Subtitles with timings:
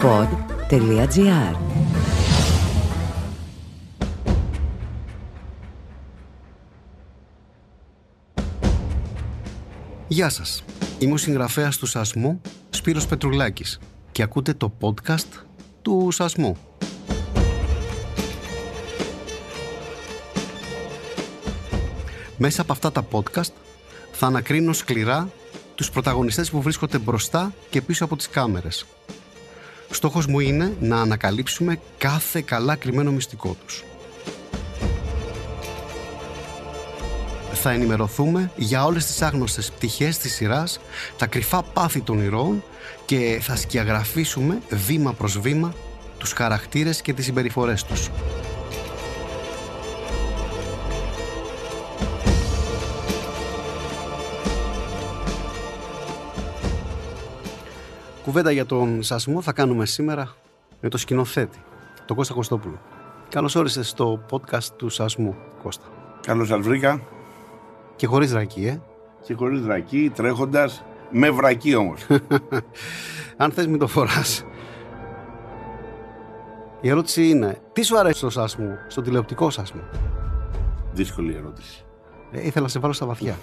[0.00, 1.56] pod.gr
[10.08, 10.64] Γεια σας.
[10.98, 12.40] Είμαι ο συγγραφέας του Σασμού,
[12.70, 13.78] Σπύρος Πετρουλάκης
[14.12, 15.44] και ακούτε το podcast
[15.82, 16.56] του Σασμού.
[22.36, 23.52] Μέσα από αυτά τα podcast
[24.12, 25.28] θα ανακρίνω σκληρά
[25.74, 28.86] τους πρωταγωνιστές που βρίσκονται μπροστά και πίσω από τις κάμερες.
[29.90, 33.84] Στόχος μου είναι να ανακαλύψουμε κάθε καλά κρυμμένο μυστικό τους.
[37.52, 40.80] Θα ενημερωθούμε για όλες τις άγνωστες πτυχές της σειράς,
[41.16, 42.62] τα κρυφά πάθη των ηρώων
[43.04, 45.74] και θα σκιαγραφίσουμε βήμα προς βήμα
[46.18, 48.08] τους χαρακτήρες και τις συμπεριφορές τους.
[58.30, 60.34] Κουβέντα για τον σασμό θα κάνουμε σήμερα
[60.80, 61.58] με το σκηνοθέτη,
[62.06, 62.80] τον Κώστα Κωστόπουλο.
[63.28, 65.84] Καλώς όρισες στο podcast του σασμού, Κώστα.
[66.20, 67.02] Καλώς σας βρήκα.
[67.96, 68.80] Και χωρίς ρακή, ε.
[69.22, 72.06] Και χωρίς ρακή, τρέχοντας, με βρακή όμως.
[73.36, 74.44] Αν θες μην το φοράς.
[76.80, 79.80] Η ερώτηση είναι, τι σου αρέσει στο σάσμο, στο τηλεοπτικό σάσμο.
[80.92, 81.84] Δύσκολη ερώτηση.
[82.30, 83.38] Ε, ήθελα να σε βάλω στα βαθιά.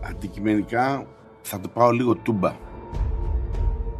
[0.00, 1.06] Αντικειμενικά
[1.42, 2.68] θα το πάω λίγο τούμπα.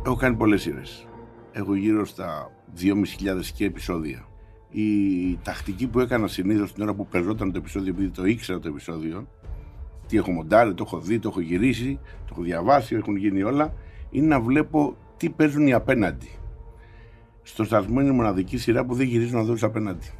[0.04, 1.06] Έχω κάνει πολλές σειρές.
[1.52, 4.24] Έχω γύρω στα 2.500 και επεισόδια.
[4.70, 8.68] Η τακτική που έκανα συνήθως την ώρα που περνόταν το επεισόδιο, επειδή το ήξερα το
[8.68, 9.28] επεισόδιο,
[10.06, 13.74] τι έχω μοντάρει, το έχω δει, το έχω γυρίσει, το έχω διαβάσει, έχουν γίνει όλα,
[14.10, 16.30] είναι να βλέπω τι παίζουν οι απέναντι.
[17.42, 20.10] Στο σταθμό είναι η μοναδική σειρά που δεν γυρίζουν να δω απέναντι.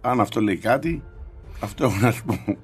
[0.00, 1.02] Αν αυτό λέει κάτι,
[1.60, 2.56] αυτό έχω να σου πω.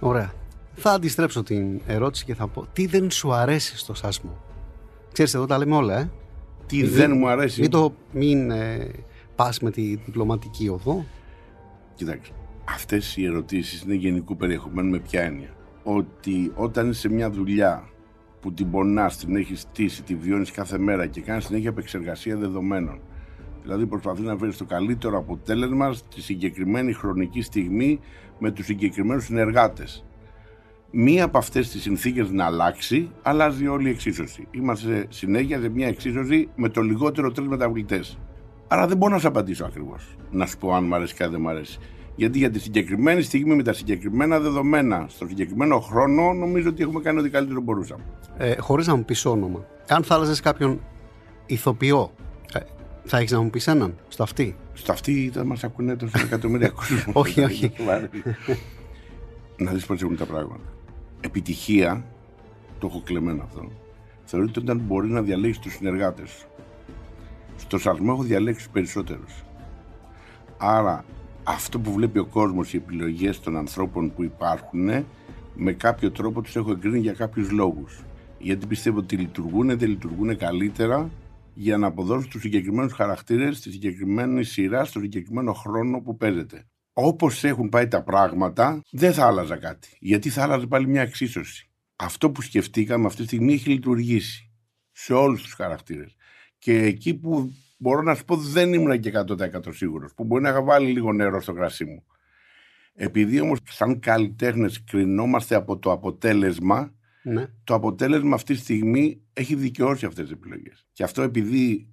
[0.00, 0.32] Ωραία.
[0.74, 4.45] Θα αντιστρέψω την ερώτηση και θα πω τι δεν σου αρέσει στο σάσμο.
[5.16, 6.10] Ξέρεις εδώ τα λέμε όλα, ε.
[6.66, 7.60] Τι δεν μου αρέσει.
[7.60, 8.90] Μην το μην ε,
[9.36, 11.04] πας με τη διπλωματική οδό.
[11.94, 15.48] Κοιτάξτε, αυτές οι ερωτήσεις είναι γενικού περιεχομένου με ποια έννοια.
[15.82, 17.88] Ότι όταν είσαι σε μια δουλειά
[18.40, 23.00] που την πονάς, την έχεις στήσει, τη βιώνεις κάθε μέρα και κάνεις συνέχεια επεξεργασία δεδομένων.
[23.62, 28.00] Δηλαδή προσπαθείς να βρεις το καλύτερο αποτέλεσμα στη συγκεκριμένη χρονική στιγμή
[28.38, 30.04] με τους συγκεκριμένους συνεργάτες
[30.90, 34.46] μία από αυτές τις συνθήκες να αλλάξει, αλλάζει όλη η εξίσωση.
[34.50, 38.18] Είμαστε συνέχεια σε μια εξίσωση με το λιγότερο τρεις μεταβλητές.
[38.68, 40.16] Άρα δεν μπορώ να σου απαντήσω ακριβώς.
[40.30, 41.78] Να σου πω αν μου αρέσει ή δεν μου αρέσει.
[42.16, 47.00] Γιατί για τη συγκεκριμένη στιγμή με τα συγκεκριμένα δεδομένα, στο συγκεκριμένο χρόνο, νομίζω ότι έχουμε
[47.00, 48.02] κάνει ό,τι καλύτερο μπορούσαμε.
[48.36, 50.80] Ε, Χωρίς να μου πεις όνομα, αν θα άλλαζες κάποιον
[51.46, 52.12] ηθοποιό,
[52.52, 52.58] ε,
[53.04, 54.56] θα έχεις να μου πεις έναν στο αυτή.
[54.72, 57.04] Στο αυτή θα μας ακούνε τόσο εκατομμύρια κόσμος.
[57.12, 57.72] όχι, όχι.
[59.56, 60.75] να δεις πώς έχουν τα πράγματα
[61.26, 62.04] επιτυχία,
[62.78, 63.70] το έχω κλεμμένο αυτό,
[64.24, 66.46] θεωρείται όταν μπορεί να διαλέξει τους συνεργάτες σου.
[67.56, 69.44] Στο σαρμό έχω διαλέξει τους περισσότερους.
[70.58, 71.04] Άρα
[71.44, 75.04] αυτό που βλέπει ο κόσμος, οι επιλογές των ανθρώπων που υπάρχουν,
[75.54, 78.00] με κάποιο τρόπο τους έχω εγκρίνει για κάποιους λόγους.
[78.38, 81.10] Γιατί πιστεύω ότι λειτουργούν, δεν λειτουργούν καλύτερα
[81.54, 86.66] για να αποδώσουν τους συγκεκριμένους χαρακτήρες στη συγκεκριμένη σειρά, στο συγκεκριμένο χρόνο που παίζεται.
[86.98, 89.96] Όπως έχουν πάει τα πράγματα, δεν θα άλλαζα κάτι.
[90.00, 91.70] Γιατί θα άλλαζε πάλι μια εξίσωση.
[91.96, 94.52] Αυτό που σκεφτήκαμε αυτή τη στιγμή έχει λειτουργήσει
[94.92, 96.16] σε όλους τους χαρακτήρες.
[96.58, 100.48] Και εκεί που μπορώ να σου πω δεν ήμουν και 100% σίγουρος, που μπορεί να
[100.48, 102.04] είχα βάλει λίγο νερό στο κρασί μου.
[102.94, 107.46] Επειδή όμως, σαν καλλιτέχνες, κρινόμαστε από το αποτέλεσμα, ναι.
[107.64, 110.86] το αποτέλεσμα αυτή τη στιγμή έχει δικαιώσει αυτές τις επιλογές.
[110.92, 111.88] Και αυτό επειδή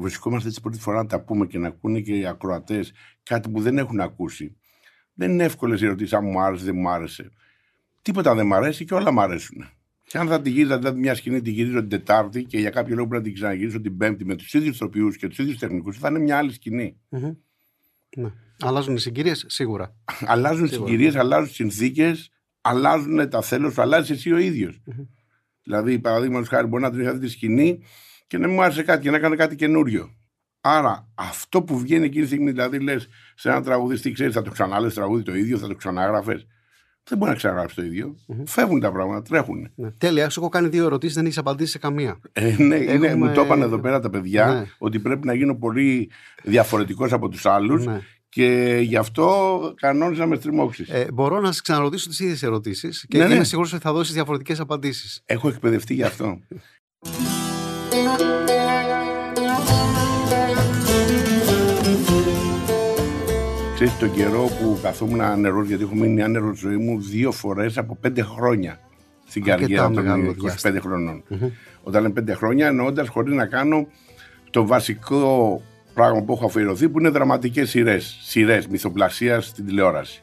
[0.00, 3.60] βρισκόμαστε έτσι πρώτη φορά να τα πούμε και να ακούνε και οι ακροατές κάτι που
[3.60, 4.56] δεν έχουν ακούσει.
[5.14, 7.30] Δεν είναι εύκολες οι ερωτήσεις αν μου άρεσε, δεν μου άρεσε.
[8.02, 9.64] Τίποτα δεν μου αρέσει και όλα μου αρέσουν.
[10.10, 12.94] Και αν θα τη γυρίζω, δηλαδή μια σκηνή τη γυρίζω την Τετάρτη και για κάποιο
[12.94, 15.98] λόγο πρέπει να την ξαναγυρίσω την Πέμπτη με τους ίδιους τοπιού και τους ίδιους τεχνικούς,
[15.98, 16.96] θα είναι μια άλλη σκηνή.
[17.10, 17.36] Mm-hmm.
[18.16, 18.32] Ναι.
[18.60, 19.96] Αλλάζουν οι συγκυρίες, σίγουρα.
[20.32, 22.30] αλλάζουν οι συγκυρίες, αλλάζουν οι συνθήκες,
[22.60, 24.82] αλλάζουν τα θέλω σου, αλλάζει εσύ ο ίδιος.
[24.86, 25.06] Mm-hmm.
[25.62, 27.82] Δηλαδή, παραδείγματος χάρη, μπορεί να την είχα δει τη σκηνή
[28.30, 30.14] και να μου άρεσε κάτι και να έκανε κάτι καινούριο.
[30.60, 34.50] Άρα αυτό που βγαίνει εκείνη τη στιγμή, δηλαδή λες σε έναν τραγουδιστή, ξέρεις, θα το
[34.50, 36.46] ξανάλε τραγούδι το ίδιο, θα το ξανάγραφε.
[37.04, 38.16] Δεν μπορεί να ξαναγράψεις το ίδιο.
[38.28, 38.42] Mm-hmm.
[38.46, 39.70] Φεύγουν τα πράγματα, τρέχουν.
[39.74, 39.90] Ναι.
[39.90, 40.28] Τέλεια.
[40.28, 42.20] Σου έχω κάνει δύο ερωτήσεις, δεν έχεις απαντήσει σε καμία.
[42.32, 42.92] Ε, ναι, Έχουμε...
[42.92, 44.66] είναι, μου το είπαν εδώ πέρα τα παιδιά ναι.
[44.78, 46.10] ότι πρέπει να γίνω πολύ
[46.42, 47.86] διαφορετικός από τους άλλους.
[47.86, 48.00] Ναι.
[48.28, 50.88] Και γι' αυτό κανόνισα με στριμώξεις.
[50.88, 53.44] Ε, μπορώ να σας ξαναρωτήσω τις ίδιες ερωτήσεις και ναι, είμαι ναι.
[53.44, 55.22] σίγουρος ότι θα δώσεις διαφορετικές απαντήσεις.
[55.24, 56.38] Έχω εκπαιδευτεί γι' αυτό.
[63.80, 67.96] Ξέρεις τον καιρό που καθόμουν ανερός, γιατί έχω μείνει άνερος ζωή μου δύο φορές από
[68.00, 68.80] πέντε χρόνια
[69.26, 71.22] στην καριέρα των 25 χρονών.
[71.82, 73.86] Όταν είναι πέντε χρόνια, εννοώντας χωρίς να κάνω
[74.50, 75.62] το βασικό
[75.94, 78.18] πράγμα που έχω αφιερωθεί, που είναι δραματικές σειρές.
[78.22, 80.22] Σειρές μυθοπλασία στην τηλεόραση.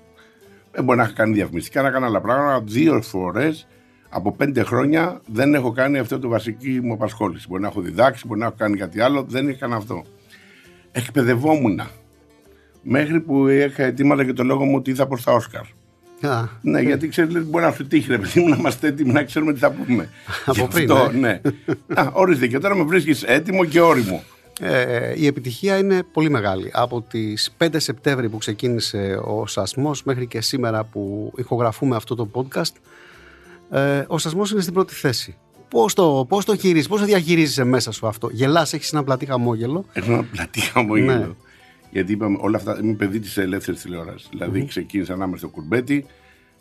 [0.71, 2.61] Δεν μπορεί να έχω κάνει διαφημιστικά, να κάνω άλλα πράγματα.
[2.65, 3.67] Δύο φορές
[4.09, 7.45] από πέντε χρόνια δεν έχω κάνει αυτό το βασική μου απασχόληση.
[7.49, 10.03] Μπορεί να έχω διδάξει, μπορεί να έχω κάνει κάτι άλλο, δεν έκανα αυτό.
[10.91, 11.81] Εκπαιδευόμουν
[12.87, 15.61] μέχρι που είχα ετοίματα και το λόγο μου ότι θα προς τα Όσκαρ.
[16.21, 19.23] Α, Ναι, γιατί ξέρεις, μπορεί να σου τύχει ρε παιδί μου να είμαστε έτοιμοι να
[19.23, 20.09] ξέρουμε τι θα πούμε.
[20.45, 21.17] Από Γι' πριν, αυτό, ε.
[21.17, 21.41] ναι.
[21.87, 24.23] Α, ορίστε και τώρα με βρίσκεις έτοιμο και όριμο.
[24.61, 26.69] Ε, η επιτυχία είναι πολύ μεγάλη.
[26.73, 32.29] Από τις 5 Σεπτέμβρη που ξεκίνησε ο Σασμός μέχρι και σήμερα που ηχογραφούμε αυτό το
[32.33, 32.71] podcast,
[33.69, 35.35] ε, ο Σασμός είναι στην πρώτη θέση.
[35.69, 39.25] Πώς το, πώς το χειρίζεις, πώς το διαχειρίζεσαι μέσα σου αυτό; Γελάς, έχεις ένα πλατή
[39.25, 39.85] χαμόγελο.
[39.93, 41.13] Έχω ένα πλατή χαμόγελο.
[41.13, 41.27] Ναι.
[41.91, 44.27] Γιατί είπαμε όλα αυτά, είμαι παιδί της ελεύθερης τηλεόρασης.
[44.31, 46.05] Δηλαδή ξεκίνησα να είμαι στο κουρμπέτι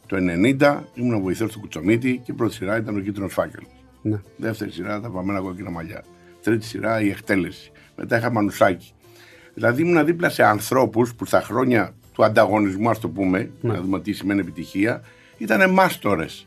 [0.06, 3.70] το 90, ήμουν βοηθός του Κουτσομίτη και η πρώτη σειρά ήταν ο κίτρινος φάκελος.
[4.02, 4.20] Ναι.
[4.36, 6.04] Δεύτερη σειρά τα βαμμένα κόκκινα μαλλιά.
[6.42, 7.70] Τρίτη σειρά η εκτέλεση.
[7.96, 8.92] Μετά είχα μανουσάκι.
[9.54, 14.00] Δηλαδή ήμουν δίπλα σε ανθρώπους που στα χρόνια του ανταγωνισμού, ας το πούμε, να δούμε
[14.00, 15.02] τι σημαίνει επιτυχία,
[15.38, 16.46] ήταν μάστορες.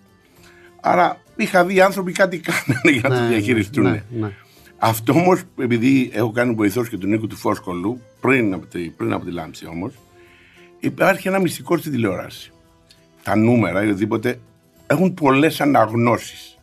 [0.81, 3.83] Άρα είχα δει άνθρωποι κάτι κάνανε για να το Ναι, διαχειριστούν.
[3.83, 4.31] ναι, ναι.
[4.79, 9.13] Αυτό όμως, επειδή έχω κάνει βοηθός και του Νίκου του Φόσκολου, πριν από τη, πριν
[9.13, 9.93] από τη Λάμψη όμως,
[10.79, 12.51] υπάρχει ένα μυστικό στην τηλεόραση.
[13.23, 14.39] Τα νούμερα ή οτιδήποτε
[14.87, 16.57] έχουν πολλές αναγνώσεις.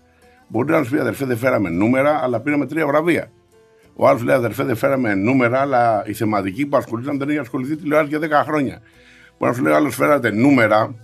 [0.49, 3.31] Μπορεί να σου πει αδερφέ δεν φέραμε νούμερα, αλλά πήραμε τρία βραβεία.
[3.97, 7.77] Ο άλλος λέει αδερφέ δεν φέραμε νούμερα, αλλά η θεματική που ασχολούνταν δεν έχει ασχοληθεί
[7.77, 8.83] τηλεόραση για 10 χρόνια.
[9.39, 10.95] Μπορεί να σου λέει άλλος φέρατε νούμερα,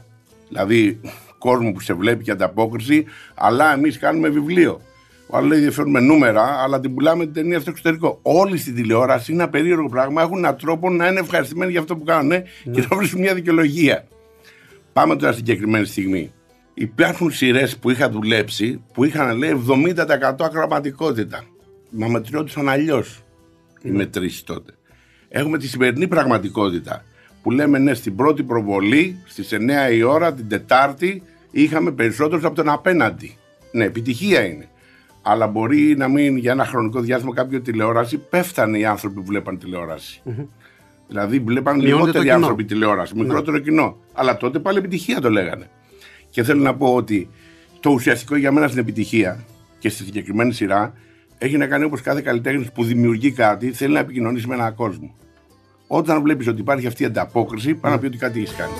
[0.49, 1.01] δηλαδή
[1.39, 3.05] κόσμο που σε βλέπει και ανταπόκριση,
[3.35, 4.81] αλλά εμείς κάνουμε βιβλίο.
[5.33, 8.19] Ο άλλο λέει δεν φέρνουμε νούμερα, αλλά την πουλάμε την ταινία στο εξωτερικό.
[8.23, 10.23] Όλοι στην τηλεόραση είναι ένα περίεργο πράγμα.
[10.23, 12.43] Έχουν έναν τρόπο να είναι ευχαριστημένοι για αυτό που κάνουν
[12.73, 14.07] και να βρίσκουν μια δικαιολογία.
[14.93, 16.33] Πάμε τώρα στην συγκεκριμένη στιγμή.
[16.75, 19.95] Υπάρχουν σειρές που είχα δουλέψει που είχαν λέει 70%
[20.41, 21.45] ακροματικότητα.
[21.91, 23.25] Μα μετριόντουσαν αλλιώς
[23.83, 24.73] οι μετρήσεις τότε.
[25.29, 27.05] Έχουμε τη σημερινή πραγματικότητα
[27.43, 32.55] που λέμε ναι, στην πρώτη προβολή στις 9 η ώρα την Τετάρτη είχαμε περισσότερους από
[32.55, 33.37] τον απέναντι.
[33.73, 34.67] Ναι, επιτυχία είναι.
[35.23, 39.59] Αλλά μπορεί να μην για ένα χρονικό διάστημα κάποιο τηλεόραση πέφτανε οι άνθρωποι που βλέπαν
[39.59, 40.23] τηλεόραση.
[41.09, 42.35] Δηλαδή βλέπαν Μειώνεται το λιγότεροι κοινό.
[42.35, 43.97] άνθρωποι τηλεόραση, μικρότερο κοινό.
[44.13, 45.71] Αλλά τότε πάλι επιτυχία το λέγανε.
[46.31, 47.29] Και θέλω να πω ότι
[47.81, 49.45] το ουσιαστικό για μένα στην επιτυχία
[49.79, 50.95] και στη συγκεκριμένη σειρά
[51.39, 55.15] έχει να κάνει όπως κάθε καλλιτέχνης που δημιουργεί κάτι θέλει να επικοινωνήσει με έναν κόσμο.
[55.87, 58.73] Όταν βλέπεις ότι υπάρχει αυτή η ανταπόκριση, πάει να πει ότι κάτι έχεις κάνει.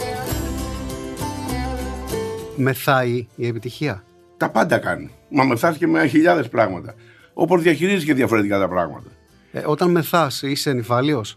[2.57, 4.05] Μεθάει η επιτυχία;
[4.43, 5.11] Τα πάντα κάνει.
[5.29, 6.95] Μα μεθάς και με χιλιάδες πράγματα.
[7.33, 9.11] Όπως διαχειρίζεις και διαφορετικά τα πράγματα.
[9.53, 11.37] Ε, όταν μεθάς είσαι νυφάλιος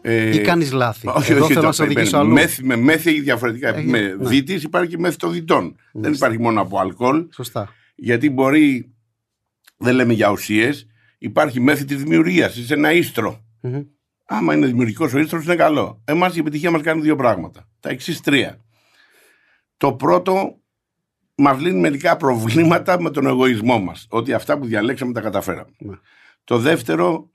[0.00, 2.24] Ε, ή κάνεις λάθη; Όχι, Εδώ όχι, θέλω το να σε οδηγήσω περιμένω.
[2.24, 2.32] αλλού.
[2.32, 3.68] Μέθη, με μέθη έχει διαφορετικά.
[3.76, 4.14] Έχει, με ναι.
[4.28, 5.76] δίτης υπάρχει και μέθη των διτών.
[5.92, 7.26] Δεν υπάρχει μόνο από αλκοόλ.
[7.34, 7.68] Σωστά.
[7.94, 8.94] Γιατί μπορεί,
[9.76, 10.86] δεν λέμε για ουσίες,
[11.18, 12.56] υπάρχει μέθη της δημιουργίας.
[12.56, 13.44] Είσαι ένα ίστρο.
[13.60, 13.80] Μμμ.
[14.26, 16.00] Άμα είναι δημιουργικός ο ίστρος, είναι καλό.
[16.04, 17.68] Εμάς η επιτυχία μας κάνει δύο πράγματα.
[17.80, 18.60] Τα εξής τρία.
[19.76, 20.59] Το πρώτο,
[21.40, 24.06] μας λύνει μερικά προβλήματα με τον εγωισμό μας.
[24.10, 25.70] Ότι αυτά που διαλέξαμε τα καταφέραμε.
[25.78, 25.94] Ναι.
[26.44, 27.30] Το δεύτερο,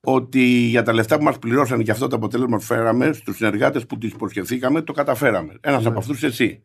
[0.00, 3.86] ότι για τα λεφτά που μας πληρώσαν και αυτό το αποτέλεσμα που φέραμε στους συνεργάτες
[3.86, 5.54] που του υποσχεθήκαμε, το καταφέραμε.
[5.60, 6.62] Ένας από αυτούς εσύ.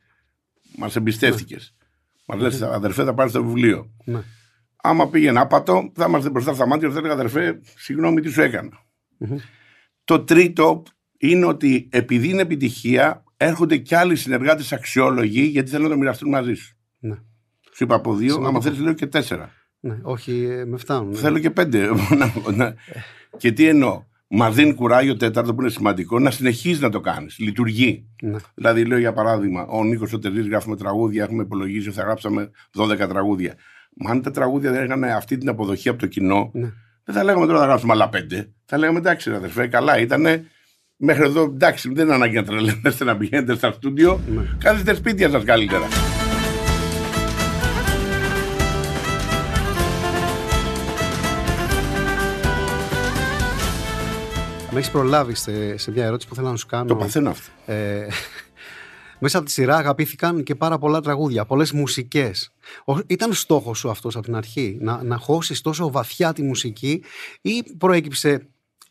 [0.77, 1.75] Μας εμπιστεύτηκες.
[2.25, 3.91] Μας λες, αδερφέ, θα πάρεις το βιβλίο.
[4.03, 4.23] Ναι.
[4.75, 8.85] Άμα πήγαινε άπατο, θα είμαστε μπροστά στα μάτια, θα έλεγα αδερφέ, συγγνώμη, τι σου έκανα.
[10.03, 10.83] Το τρίτο
[11.17, 16.29] είναι ότι επειδή είναι επιτυχία, έρχονται και άλλοι συνεργάτες αξιόλογοι γιατί θέλουν να το μοιραστούν
[16.29, 16.75] μαζί σου.
[16.99, 17.15] Ναι.
[17.73, 18.49] Σου είπα από δύο, Σημαντικό.
[18.49, 19.51] άμα θέλεις, λέω και τέσσερα.
[19.79, 19.97] ναι.
[20.01, 21.09] Όχι, ε, με φτάνουν.
[21.09, 21.17] ναι.
[21.17, 21.87] Θέλω και πέντε.
[22.17, 22.73] Να- να-
[23.37, 24.03] και τι εννοώ.
[24.29, 27.37] Μα δίνει κουράγιο τέταρτο που είναι σημαντικό να συνεχίζεις να το κάνεις.
[27.39, 28.07] Λειτουργεί.
[28.21, 28.37] Ναι.
[28.55, 33.07] Δηλαδή, λέω για παράδειγμα, ο Νίκος Οτερζή γράφουμε τραγούδια, έχουμε υπολογίσει ότι θα γράψαμε 12
[33.07, 33.53] τραγούδια.
[33.95, 36.71] Μα αν τα τραγούδια δεν είχαν αυτή την αποδοχή από το κοινό, Ναι.
[37.03, 38.49] δεν θα λέγαμε τώρα θα γράψουμε άλλα πέντε.
[38.65, 40.25] Θα λέγαμε εντάξει, ρε αδερφέ, καλά ήταν.
[40.99, 44.19] Μέχρι εδώ εντάξει, δεν είναι ανάγκη να τρελαίνεστε να πηγαίνετε στα στούντιο.
[44.27, 44.41] Ναι.
[44.57, 45.87] Κάθεστε σπίτια σας καλύτερα.
[54.71, 56.85] Με έχεις προλάβει σε, σε μια ερώτηση που θέλω να σου κάνω.
[56.85, 57.51] Το παθαίνω αυτό.
[57.65, 58.07] Ε,
[59.19, 62.53] μέσα από τη σειρά αγαπήθηκαν και πάρα πολλά τραγούδια, πολλές μουσικές.
[63.07, 67.03] Ήταν στόχος σου αυτός από την αρχή, να, να χώσεις τόσο βαθιά τη μουσική,
[67.41, 68.47] ή προέκυψε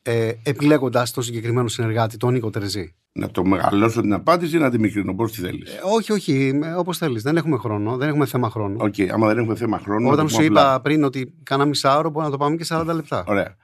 [0.07, 2.95] ε, επιλέγοντας τον συγκεκριμένο συνεργάτη, τον Νίκο Τερζή.
[3.13, 5.71] Να το μεγαλώσω την απάντηση ή να τη μικρύνω, πώς τη θέλεις.
[5.75, 7.23] Ε, όχι, όχι, όπως θέλεις.
[7.23, 8.77] Δεν έχουμε χρόνο, δεν έχουμε θέμα χρόνου.
[8.81, 10.07] Οκ, άμα δεν έχουμε θέμα χρόνου.
[10.07, 10.81] να Όταν το σου πούμε είπα απλά.
[10.81, 13.25] πριν ότι κάνα μισάωρο, μπορεί να το πάμε και 40 λεπτά.
[13.27, 13.57] Ωραία.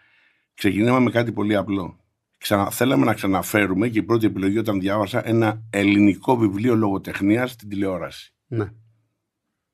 [0.55, 1.97] Ξεκινάμε με κάτι πολύ απλό.
[2.39, 7.69] Ξανα, θέλαμε να ξαναφέρουμε και η πρώτη επιλογή όταν διάβασα ένα ελληνικό βιβλίο λογοτεχνίας στην
[7.69, 8.35] τηλεόραση.
[8.47, 8.71] Ναι.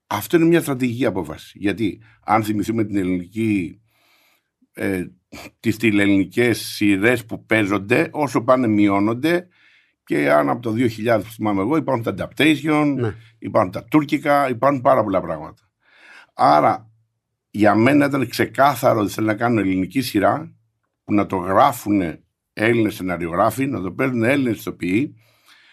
[0.07, 1.59] Αυτό είναι μια στρατηγική απόφαση.
[1.59, 3.81] Γιατί αν θυμηθούμε την ελληνική
[4.73, 5.05] ε,
[5.61, 9.49] τις τηλεελληνικές σειρές που παίζονται όσο πάνε μειώνονται
[10.05, 13.15] και αν από το 2000 που θυμάμαι εγώ υπάρχουν τα adaptation, ναι.
[13.39, 15.71] υπάρχουν τα τουρκικά, υπάρχουν πάρα πολλά πράγματα.
[16.35, 16.91] Άρα
[17.51, 20.53] για μένα ήταν ξεκάθαρο ότι θέλει να κάνουν ελληνική σειρά
[21.05, 22.03] που να το γράφουν
[22.53, 25.15] Έλληνες σεναριογράφοι, να το παίρνουν Έλληνες ηθοποιοί,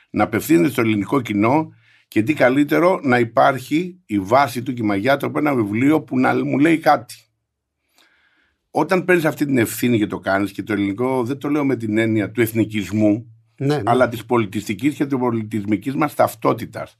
[0.10, 1.74] να απευθύνεται στο ελληνικό κοινό
[2.08, 6.60] και τι καλύτερο να υπάρχει η βάση του Κιμαγιάτου από ένα βιβλίο που να μου
[6.60, 7.16] λέει κάτι.
[8.78, 11.76] Όταν παίρνεις αυτή την ευθύνη και το κάνεις, και το ελληνικό δεν το λέω με
[11.76, 13.82] την έννοια του εθνικισμού, ναι, ναι.
[13.86, 16.98] αλλά της πολιτιστικής και της πολιτισμικής μας ταυτότητας.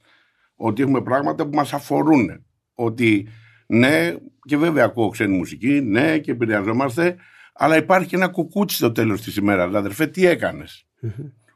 [0.56, 2.44] Ότι έχουμε πράγματα που μας αφορούν.
[2.74, 3.28] Ότι
[3.66, 7.16] ναι, και βέβαια ακούω ξένη μουσική, ναι, και επηρεαζόμαστε,
[7.54, 9.66] αλλά υπάρχει και ένα κουκούτσι στο τέλος της ημέρας.
[9.66, 10.86] Δηλαδή, αδερφέ, τι έκανες;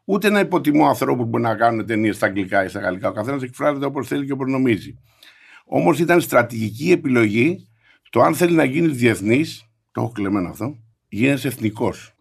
[0.04, 3.08] Ούτε να υποτιμώ ανθρώπους που μπορεί να κάνουν ταινίες στα αγγλικά ή στα γαλλικά.
[3.08, 4.98] Ο καθένας εκφράζεται όπως θέλει και όπως νομίζει.
[5.64, 7.68] Όμως ήταν στρατηγική επιλογή
[8.10, 10.78] το αν θέλει να γίνεις διεθνής, το έχω κλεμμένο αυτό,
[11.08, 12.14] γίνεσαι εθνικός.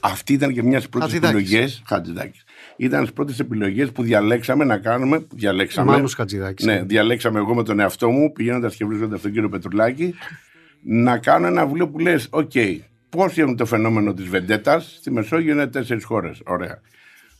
[0.00, 1.82] Αυτή ήταν και μια στις πρώτες επιλογές.
[1.86, 2.44] Χατζηδάκης.
[2.76, 5.26] Ήταν στις πρώτες επιλογές που διαλέξαμε να κάνουμε.
[5.34, 5.90] Διαλέξαμε.
[5.90, 6.64] Μάνος Χατζηδάκης.
[6.64, 10.14] Ναι, διαλέξαμε εγώ με τον εαυτό μου, πηγαίνοντας και βρίσκοντας τον κύριο Πετρουλάκη,
[10.82, 15.10] να κάνω ένα βιβλίο που λες: OK, okay, πώς είναι το φαινόμενο της Βεντέτας; Στη
[15.10, 16.40] Μεσόγειο είναι τέσσερις χώρες.
[16.44, 16.80] Ωραία.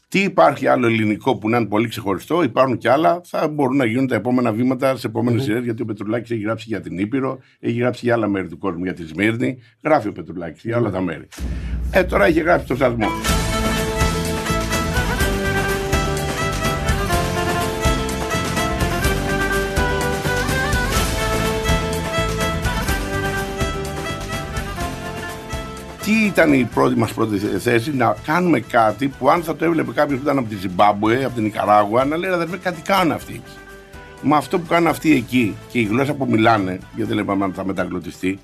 [0.09, 3.21] Τι υπάρχει άλλο ελληνικό που να είναι πολύ ξεχωριστό, υπάρχουν και άλλα.
[3.25, 5.45] Θα μπορούν να γίνουν τα επόμενα βήματα σε επόμενες mm-hmm.
[5.45, 5.65] σειρές.
[5.65, 8.85] Γιατί ο Πετρουλάκης έχει γράψει για την Ήπειρο, έχει γράψει για άλλα μέρη του κόσμου,
[8.85, 9.59] για τη Σμύρνη.
[9.85, 11.29] Γράφει ο Πετρουλάκης για όλα τα μέρη.
[11.91, 13.09] Ε, τώρα έχει γράψει το σασμό.
[26.09, 29.93] Τι ήταν η πρώτη μας πρώτη θέση, να κάνουμε κάτι που αν θα το έβλεπε
[29.93, 33.43] κάποιος που ήταν από τη Ζιμπάμπουε, από την Ικαράγουα, να λέει αδερφέ, κάτι κάνουν αυτοί.
[34.23, 37.53] Μα αυτό που κάνουν αυτοί εκεί και η γλώσσα που μιλάνε, γιατί δεν είπαμε αν
[37.53, 38.39] θα μεταγλωτιστεί,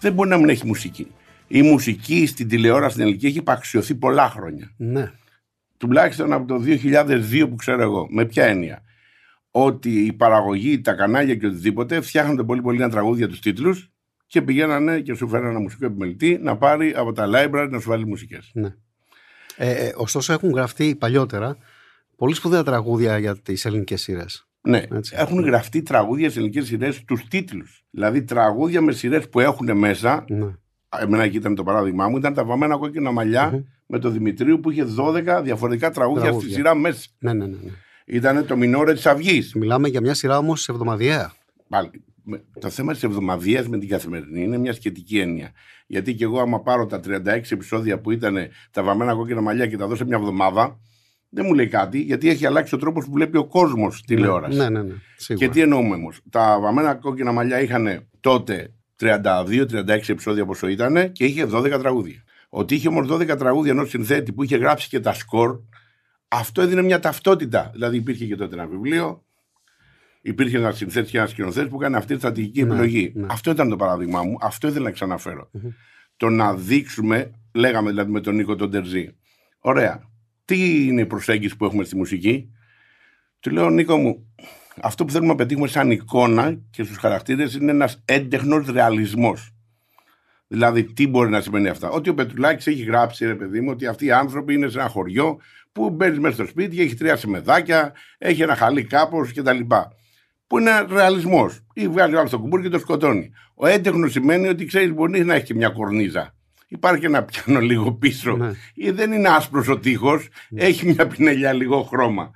[0.00, 1.06] δεν μπορεί να μην έχει μουσική.
[1.46, 4.70] Η μουσική στην τηλεόραση στην ελληνική έχει υπαξιωθεί πολλά χρόνια.
[4.76, 5.12] Ναι.
[5.76, 8.06] Τουλάχιστον από το 2002 που ξέρω εγώ.
[8.10, 8.82] Με ποια έννοια;
[9.50, 13.90] Ότι η παραγωγή, τα κανάλια και οτιδήποτε φτιάχνονται πολύ πολύ ένα τραγούδια τους τίτλους
[14.28, 17.88] και πηγαίνανε και σου φέρανε ένα μουσικό επιμελητή να πάρει από τα library να σου
[17.88, 18.50] βάλει μουσικές.
[18.54, 18.74] Ναι.
[19.56, 21.56] Ε, ε, ωστόσο, έχουν γραφτεί παλιότερα
[22.16, 24.46] πολύ σπουδαία τραγούδια για τις ελληνικές σειρές.
[24.60, 25.14] Ναι, Έτσι.
[25.18, 27.84] έχουν γραφτεί τραγούδια σε ελληνικές σειρές στου τίτλους.
[27.90, 30.24] Δηλαδή τραγούδια με σειρές που έχουν μέσα.
[30.28, 30.46] Ναι.
[31.00, 33.12] Εμένα εκεί ήταν το παράδειγμά μου, ήταν τα βαμμένα κόκκινα
[33.86, 36.48] με το Δημητρίου που είχε 12 διαφορετικά τραγούδια, τραγούδια.
[36.48, 37.08] στη σειρά μέσα.
[37.18, 37.56] Ναι, ναι, ναι.
[37.62, 37.70] ναι.
[38.04, 39.54] Ήταν το Μινόρε της Αυγής.
[39.54, 41.32] Μιλάμε για μια σειρά όμως εβδομαδιαία.
[41.68, 41.90] Πάλι
[42.60, 45.52] το θέμα της εβδομαδία με την καθημερινή είναι μια σχετική έννοια.
[45.86, 48.36] Γιατί και εγώ, άμα πάρω τα 36 επεισόδια που ήταν
[48.70, 50.78] τα βαμμένα κόκκινα μαλλιά και τα δώσω μια εβδομάδα,
[51.28, 54.58] δεν μου λέει κάτι, γιατί έχει αλλάξει ο τρόπος που βλέπει ο κόσμος τηλεόραση.
[54.58, 54.94] Ναι, ναι, ναι.
[55.34, 56.20] Και τι εννοούμε όμως.
[56.30, 62.22] Τα βαμμένα κόκκινα μαλλιά είχαν τότε 32-36 επεισόδια πόσο ήταν και είχε 12 τραγούδια.
[62.48, 65.60] Ότι είχε όμως 12 τραγούδια ενός συνθέτη που είχε γράψει και τα σκορ,
[66.28, 67.70] αυτό έδινε μια ταυτότητα.
[67.72, 69.24] Δηλαδή υπήρχε και τότε ένα βιβλίο,
[70.28, 73.12] υπήρχε ένα συνθέτη και ένας σκηνοθέτης που έκανε αυτή τη στρατηγική ναι, επιλογή.
[73.14, 73.26] Ναι.
[73.30, 74.36] Αυτό ήταν το παράδειγμά μου.
[74.40, 75.50] Αυτό ήθελα να ξαναφερω
[76.16, 79.14] Το να δείξουμε, λέγαμε δηλαδή με τον Νίκο τον Τερζή.
[79.58, 80.02] Ωραία.
[80.44, 82.52] Τι είναι η προσέγγιση που έχουμε στη μουσική;
[83.40, 84.34] Του λέω, Νίκο μου,
[84.82, 89.52] αυτό που θέλουμε να πετύχουμε σαν εικόνα και στους χαρακτήρες είναι ένας έντεχνος ρεαλισμός.
[90.46, 93.86] Δηλαδή, τι μπορεί να σημαίνει αυτά; Ότι ο Πετρουλάκης έχει γράψει, ρε παιδί μου, ότι
[93.86, 95.38] αυτοί οι άνθρωποι είναι σε ένα χωριό
[95.72, 99.60] που μπαίνεις μέσα στο σπίτι και έχει τρία σεμεδάκια, έχει ένα χαλί κάπως κτλ
[100.48, 101.60] που είναι ρεαλισμός.
[101.72, 103.30] Ή βγάζει ο άλλο το κουμπούρ και το σκοτώνει.
[103.54, 106.34] Ο έντεχνος σημαίνει ότι ξέρεις, μπορεί να έχει και μια κορνίζα.
[106.68, 108.36] Υπάρχει ένα πιάνο λίγο πίσω.
[108.36, 108.52] Ναι.
[108.74, 110.62] Ή δεν είναι άσπρος ο τείχος, ναι.
[110.62, 112.30] έχει μια πινελιά λίγο χρώμα.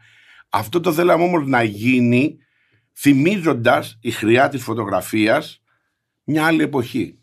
[0.49, 2.39] Αυτό το θέλαμε όμως να γίνει
[2.93, 5.63] θυμίζοντας η χρειά της φωτογραφίας
[6.25, 7.19] μια άλλη εποχή.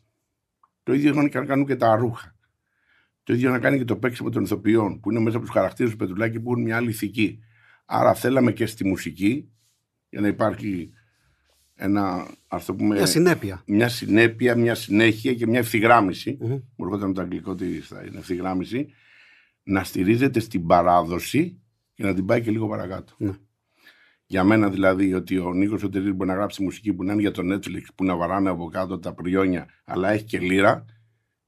[0.83, 2.35] Το ίδιο να κάνουν και τα ρούχα.
[3.23, 5.91] Το ίδιο να κάνει και το παίξιμο των ηθοποιών, που είναι μέσα από τους χαρακτήρες
[5.91, 7.39] του Πετρουλάκη που έχουν μια άλλη ηθική.
[7.85, 9.49] Άρα θέλαμε και στη μουσική
[10.09, 10.91] για να υπάρχει
[11.75, 13.63] ένα, ας το πούμε, μια συνέπεια.
[13.65, 16.37] Μια συνέπεια, μια συνέχεια και μια ευθυγράμμιση.
[16.41, 16.61] Mm-hmm.
[16.75, 18.89] Μου έρχονταν το αγγλικό τι θα είναι ευθυγράμμιση.
[19.63, 21.61] Να στηρίζεται στην παράδοση
[21.93, 23.13] και να την πάει και λίγο παρακάτω.
[23.19, 23.35] Mm.
[24.25, 27.31] Για μένα δηλαδή ότι ο Νίκος Σωτηρή μπορεί να γράψει μουσική που να είναι για
[27.31, 30.85] το Netflix, που να βαράνε από κάτω τα πριόνια, αλλά έχει και λύρα,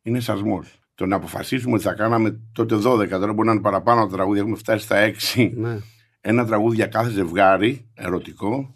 [0.02, 0.80] είναι σασμός.
[0.96, 4.42] Το να αποφασίσουμε ότι θα κάναμε τότε 12, τώρα μπορεί να είναι παραπάνω τα τραγούδια,
[4.42, 5.52] έχουμε φτάσει στα 6.
[5.56, 5.78] Ναι
[6.22, 8.76] ένα τραγούδι για κάθε ζευγάρι, ερωτικό,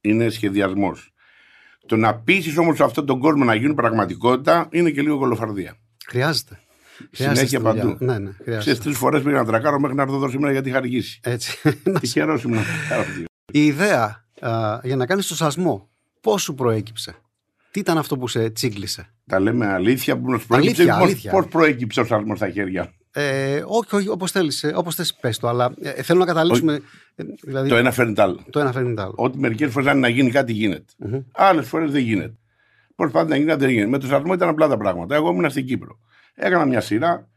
[0.00, 1.10] είναι σχεδιασμός.
[1.86, 5.76] Το να πείσεις όμως αυτόν τον κόσμο να γίνει πραγματικότητα είναι και λίγο κολοφαρδία.
[6.06, 6.60] Χρειάζεται.
[7.10, 7.96] Συνέχεια παντού.
[7.98, 10.78] Ναι, ναι, Σε τρεις φορές πήγα να τρακάρω μέχρι να έρθω εδώ σήμερα γιατί είχα
[10.78, 11.20] αργήσει.
[11.22, 11.58] Έτσι.
[12.00, 12.62] Τυχερό ήμουν.
[13.52, 15.88] Η ιδέα α, για να κάνεις το σασμό
[16.20, 17.14] Πώς σου προέκυψε,
[17.70, 20.82] Τι ήταν αυτό που σε τσίγκλισε; Τα λέμε αλήθεια που μας προέκυψε.
[20.82, 21.30] Αλήθεια, αλήθεια.
[21.30, 25.48] Πώς προέκυψε ο σαρμό στα χέρια; Ε, όχι, όχι, όπως θέλεις, όπως θες πες το,
[25.48, 26.80] αλλά ε, θέλω να καταλήξουμε.
[27.14, 28.44] ε, δηλαδή, Το ένα φέρνει το άλλο.
[28.50, 29.14] το ένα φέρνει το άλλο.
[29.16, 30.84] Ότι μερικές φορές αν να γίνει κάτι γίνεται.
[31.32, 32.34] Άλλες φορές δεν γίνεται.
[32.96, 33.90] Προσπάθησε να γίνει κάτι δεν γίνεται.
[33.90, 35.14] Με το σαρμό ήταν απλά τα πράγματα.
[35.14, 35.98] Εγώ ήμουν στην Κύπρο.
[36.34, 37.28] Έκανα μια σειρά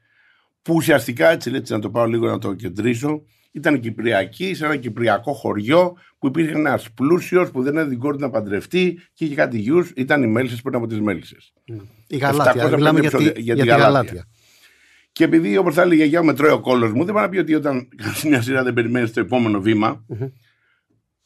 [0.62, 3.22] που ουσιαστικά έτσι, έτσι να το πάω λίγο να το κεντρήσω.
[3.52, 8.18] Ήταν κυπριακή, σε ένα κυπριακό χωριό που υπήρχε ένας πλούσιος που δεν έδινε την κόρη
[8.18, 9.92] του να παντρευτεί και είχε κάτι γιους.
[9.96, 11.54] Ήταν οι μέλισσες πριν από τις μέλισσες.
[12.08, 12.70] Η Γαλάτια.
[12.70, 13.88] 750 Μιλάμε για, τη, επεισόδια για για τη τη Γαλάτια.
[13.92, 14.26] Γαλάτια.
[15.20, 17.24] Και επειδή όπως θα έλεγε η γιαγιά μου, με τρώει ο κόλο μου, δεν πάει
[17.24, 20.06] να πει ότι όταν κάνει μια σειρά δεν περιμένει το επόμενο βήμα.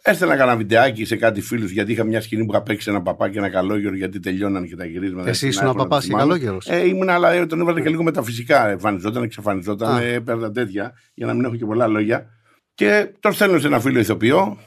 [0.04, 3.30] Έστελνα κανένα βιντεάκι σε κάτι φίλους γιατί είχα μια σκηνή που είχα παίξει ένα παπά
[3.30, 5.30] και ένα καλόγερο γιατί τελειώναν και τα γυρίσματα.
[5.30, 6.32] Εσύ στην ήσουν ο iPhone, να παπάς το και θυμάμαι.
[6.34, 8.70] καλόγερος; Ε, ήμουν, αλλά ε, τον έβαζα και λίγο μεταφυσικά.
[8.70, 10.02] Εμφανιζόταν, εξαφανιζόταν, Α.
[10.02, 12.26] ε, έπαιρνα τέτοια για να μην έχω και πολλά λόγια.
[12.74, 14.58] Και το στέλνω σε ένα φίλο ηθοποιό,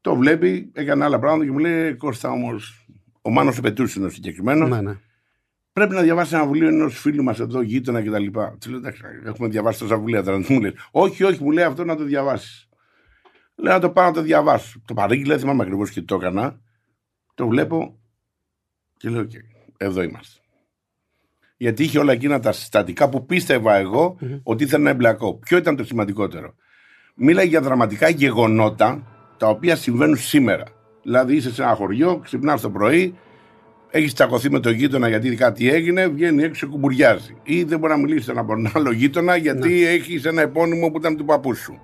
[0.00, 2.86] το βλέπει, έκανε άλλα πράγματα και μου λέει Κώστα όμως.
[3.22, 4.68] Ο Μάνος Πετούσινο είναι ο συγκεκριμένος.
[4.70, 4.96] Ναι, ναι.
[5.74, 8.26] Πρέπει να διαβάσει ένα βιβλίο ενός φίλου μας εδώ, γείτονα κτλ.
[8.60, 10.44] Του λέω εντάξει, έχουμε διαβάσει τόσα βιβλία τώρα.
[10.48, 12.68] Μου λέει, Όχι, όχι, μου λέει αυτό να το διαβάσεις.
[13.54, 14.82] Λέω να το πάω να το διαβάσω.
[14.84, 16.60] Το παρήγγειλα, δεν θυμάμαι ακριβώς και το έκανα.
[17.34, 17.98] Το βλέπω
[18.96, 19.30] και λέω: «OK,
[19.76, 20.40] Εδώ είμαστε.
[21.56, 25.38] Γιατί είχε όλα εκείνα τα συστατικά που πίστευα εγώ ότι ήθελα να εμπλακώ.
[25.38, 26.54] Ποιο ήταν το σημαντικότερο;
[27.14, 30.64] Μίλαγε για δραματικά γεγονότα τα οποία συμβαίνουν σήμερα.
[31.02, 33.14] Δηλαδή είσαι σε ένα χωριό, ξυπνάς το πρωί,
[33.98, 37.36] έχεις τσακωθεί με τον γείτονα γιατί κάτι έγινε, βγαίνει έξω και κουμπουριάζει.
[37.42, 39.88] Ή δεν μπορεί να μιλήσει με έναν άλλο γείτονα γιατί Ναι.
[39.88, 41.80] έχεις ένα επώνυμο που ήταν του παππού σου.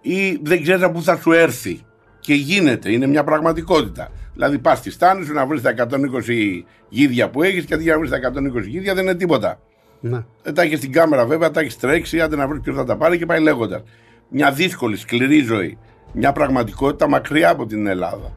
[0.00, 1.80] Ή δεν ξέρεις από πού θα σου έρθει.
[2.20, 4.10] Και γίνεται, είναι μια πραγματικότητα.
[4.34, 7.92] Δηλαδή πας στη στάνη σου να βρεις τα 120 γίδια που έχεις και αντί για
[7.92, 9.60] να βρεις τα 120 γίδια δεν είναι τίποτα.
[10.00, 10.24] ναι.
[10.42, 12.96] Δεν τα έχεις στην κάμερα βέβαια, τα έχεις τρέξει, άντε να βρεις ποιος θα τα
[12.96, 13.82] πάρει και πάει λέγοντας.
[14.28, 15.78] Μια δύσκολη, σκληρή ζωή.
[16.12, 18.32] Μια πραγματικότητα μακριά από την Ελλάδα.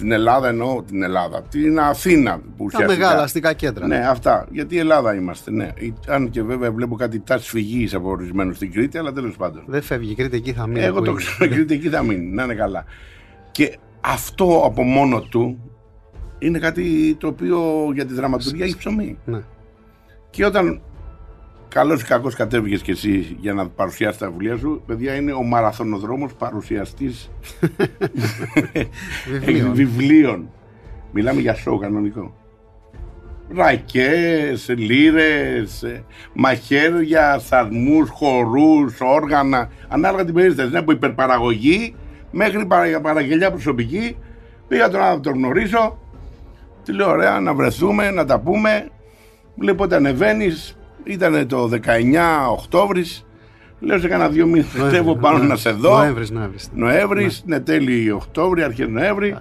[0.00, 1.42] Την Ελλάδα εννοώ την Ελλάδα.
[1.42, 2.92] Την Αθήνα που Τα ουσιαστικά.
[2.92, 3.86] μεγάλα αστικά κέντρα.
[3.86, 4.46] Ναι, αυτά.
[4.50, 5.68] Γιατί η Ελλάδα είμαστε, ναι.
[6.08, 9.62] Αν και βέβαια βλέπω κάτι τάση φυγής από ορισμένους στην Κρήτη, αλλά τέλος πάντων.
[9.66, 10.10] Δεν φεύγει.
[10.10, 10.84] Η Κρήτη εκεί θα μείνει.
[10.84, 11.20] Εγώ που το είναι.
[11.20, 12.84] ξέρω, η Κρήτη εκεί θα μείνει, να είναι καλά.
[13.50, 15.58] Και αυτό από μόνο του
[16.38, 19.18] είναι κάτι το οποίο για τη δραματουργία έχει ψωμί.
[19.24, 19.40] Ναι.
[20.30, 20.80] Και όταν
[21.70, 25.42] καλός ή κακός κατέβηκες κι εσύ για να παρουσιάσεις τα βιβλία σου, παιδιά είναι ο
[25.42, 27.30] μαραθωνοδρόμος παρουσιαστής
[29.30, 29.74] Βιβλίων.
[29.74, 30.50] βιβλίων.
[31.12, 32.34] Μιλάμε για σοου κανονικό.
[33.54, 40.68] Ρακές, λύρες, ε, μαχαίρια, θαρμούς, χορούς, όργανα, ανάλογα την περίσταση.
[40.68, 41.94] Είναι από υπερπαραγωγή
[42.30, 44.16] μέχρι παρα- παραγγελιά προσωπική.
[44.68, 45.98] Πήγα τώρα να τον γνωρίσω.
[46.84, 48.88] Τη λέω, ωραία, να βρεθούμε, να τα πούμε.
[49.54, 50.78] Μου λέει, πότε ανεβαίνεις.
[51.04, 51.78] Ήταν το 19
[52.50, 53.24] Οκτώβρης.
[53.80, 55.96] Λέω, σε κάνα δύο μήνες πιστεύω πάνω να σε δω.
[55.98, 56.70] Νοέμβρης, Νοέμβρης.
[56.74, 57.60] Νοέμβρης, ναι.
[57.60, 59.36] τέλη Οκτώβρη, αρχές Νοέμβρη.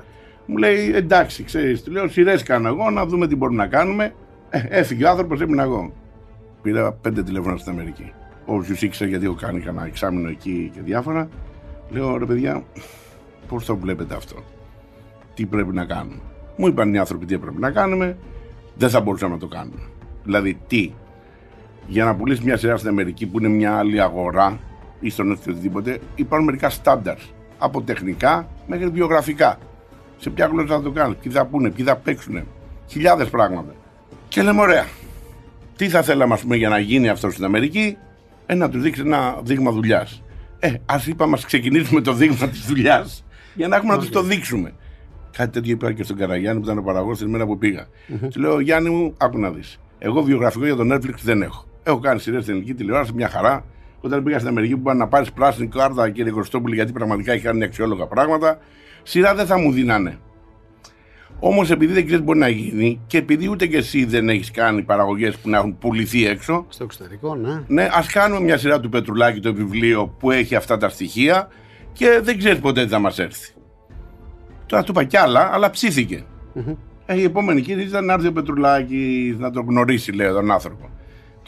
[0.45, 4.13] Μου λέει εντάξει, ξέρεις, του λέω σειρές κάνω εγώ να δούμε τι μπορούμε να κάνουμε.
[4.49, 5.93] Ε, έφυγε ο άνθρωπος, έμεινα εγώ.
[6.61, 8.11] Πήρα πέντε τηλέφωνα στην Αμερική.
[8.45, 11.29] Όποιου ήξερα γιατί έχω κάνει κανένα εξάμεινο εκεί και διάφορα.
[11.89, 12.63] Λέω ρε παιδιά,
[13.47, 14.35] πώς το βλέπετε αυτό;
[15.33, 16.21] Τι πρέπει να κάνουμε;
[16.55, 18.17] Μου είπαν οι άνθρωποι τι πρέπει να κάνουμε;
[18.75, 19.81] Δεν θα μπορούσαμε να το κάνουμε.
[20.23, 20.91] Δηλαδή, τι,
[21.89, 24.59] για να πουλήσεις μια σειρά στην Αμερική που είναι μια άλλη αγορά
[24.99, 27.33] ή στον Νότιο οτιδήποτε, υπάρχουν μερικά στάνταρς.
[27.57, 29.57] Από τεχνικά μέχρι βιογραφικά.
[30.17, 32.43] Σε ποια γλώσσα θα το κάνουν, ποιοι θα πούνε, ποιοι θα παίξουν.
[32.87, 33.73] Χιλιάδες πράγματα.
[34.27, 34.85] Και λέμε, ωραία.
[35.75, 37.97] Τι θα θέλαμε, ας πούμε, για να γίνει αυτό στην Αμερική,
[38.45, 40.23] ε, να τους δείξεις ένα δείγμα δουλειάς.
[40.59, 43.23] Ε, ας είπαμε, ας ξεκινήσουμε το δείγμα της δουλειάς
[43.55, 44.73] για να έχουμε να τους το δείξουμε.
[45.37, 47.87] Κάτι τέτοιο είπα και στον Καραγιάννη που ήταν ο παραγωγός την ημέρα που πήγα.
[48.31, 49.79] Του λέω, Γιάννη μου, άκου να δεις.
[49.99, 51.68] Εγώ βιογραφικό για το Netflix δεν έχω.
[51.89, 53.65] Έχω κάνει σειρές στην ελληνική τηλεόραση, μια χαρά.
[54.01, 57.43] Όταν πήγα στην Αμερική που είπαν να πάρεις πράσινη κάρτα, κύριε Κωστόπουλη, γιατί πραγματικά έχει
[57.43, 58.59] κάνει αξιόλογα πράγματα,
[59.03, 60.19] σειρά δεν θα μου δίνανε.
[61.39, 64.81] Όμως επειδή δεν ξέρεις μπορεί να γίνει και επειδή ούτε και εσύ δεν έχεις κάνει
[64.81, 67.63] παραγωγές που να έχουν πουληθεί έξω, Στο εξωτερικό, ναι.
[67.67, 71.47] ναι, ας κάνουμε μια σειρά του Πετρουλάκη το βιβλίο που έχει αυτά τα στοιχεία
[71.93, 73.53] και δεν ξέρεις ποτέ τι θα μας έρθει.
[74.65, 76.23] Τώρα του είπα κι άλλα, αλλά ψήθηκε.
[77.05, 80.89] Ε, η επόμενη κίνηση ήταν να έρθει ο Πετρουλάκης να τον γνωρίσει, λέει, τον άνθρωπο.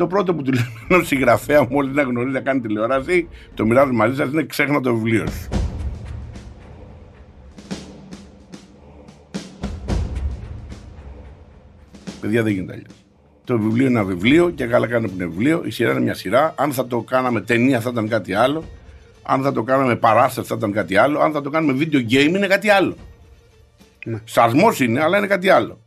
[0.02, 3.92] Το πρώτο που του λέμε ενό συγγραφέας, μόλι να γνωρίζει να κάνει τηλεόραση, το μοιράζω
[3.92, 5.50] μαζί σας, είναι ξέχνα το βιβλίο σου.
[12.22, 12.92] Παιδιά δεν γίνεται αλλιώς.
[13.44, 15.62] Το βιβλίο είναι ένα βιβλίο και καλά κάνει που είναι βιβλίο.
[15.66, 16.54] Η σειρά είναι μια σειρά.
[16.58, 18.64] Αν θα το κάναμε ταινία θα ήταν κάτι άλλο.
[19.24, 21.20] Αν θα το κάναμε παράσταση θα ήταν κάτι άλλο.
[21.20, 22.96] Αν θα το κάνουμε video game είναι κάτι άλλο.
[24.06, 24.20] Ναι.
[24.24, 25.81] Σασμός είναι, αλλά είναι κάτι άλλο.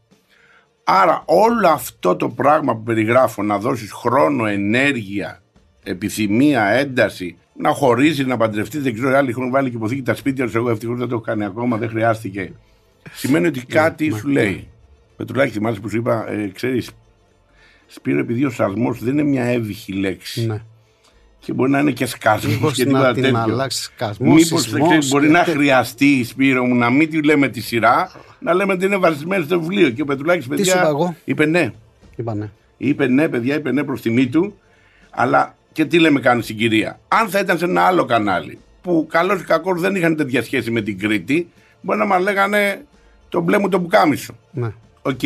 [0.85, 5.43] Άρα όλο αυτό το πράγμα που περιγράφω, να δώσεις χρόνο, ενέργεια,
[5.83, 10.45] επιθυμία, ένταση, να χωρίζει, να παντρευτεί, δεν ξέρω, άλλοι έχουν βάλει και υποθήκη τα σπίτια
[10.45, 10.55] τους.
[10.55, 12.53] Εγώ ευτυχώς δεν το έχω κάνει ακόμα, δεν χρειάστηκε.
[13.13, 14.69] σημαίνει ότι κάτι σου λέει.
[15.17, 16.91] Πετρουλάκι, θυμάσαι που σου είπα, ε, ξέρεις,
[17.87, 20.63] Σπύρο, επειδή ο σασμός δεν είναι μια εύυχη λέξη.
[21.47, 21.53] Ναι.
[21.53, 23.39] Και μπορεί να είναι και σκασμός Μήπως και να τίποτα την τέτοιο.
[23.41, 27.49] αλλάξει σκασμός, Μήπως σεισμός μπορεί και να τε- χρειαστεί, Σπύρο μου, να μην τη λέμε
[27.49, 29.91] τη σειρά, να λέμε ότι είναι βασισμένη στο βιβλίο.
[29.91, 31.73] Και ο Πετρουλάκης, παιδιά, σου είπα εγώ; είπε ναι.
[32.17, 32.51] Είπα ναι.
[32.77, 34.59] Είπε ναι, παιδιά, είπε ναι προς τιμή του.
[35.11, 36.99] Αλλά και τι λέμε κάνει συγκυρία.
[37.09, 40.71] Αν θα ήταν σε ένα άλλο κανάλι που καλός ή κακός δεν είχαν τέτοια σχέση
[40.71, 41.49] με την Κρήτη,
[41.81, 42.85] μπορεί να μας λέγανε
[43.29, 44.35] το μπλε μου το πουκάμισο.
[44.51, 44.73] ναι.
[45.03, 45.23] Οκ.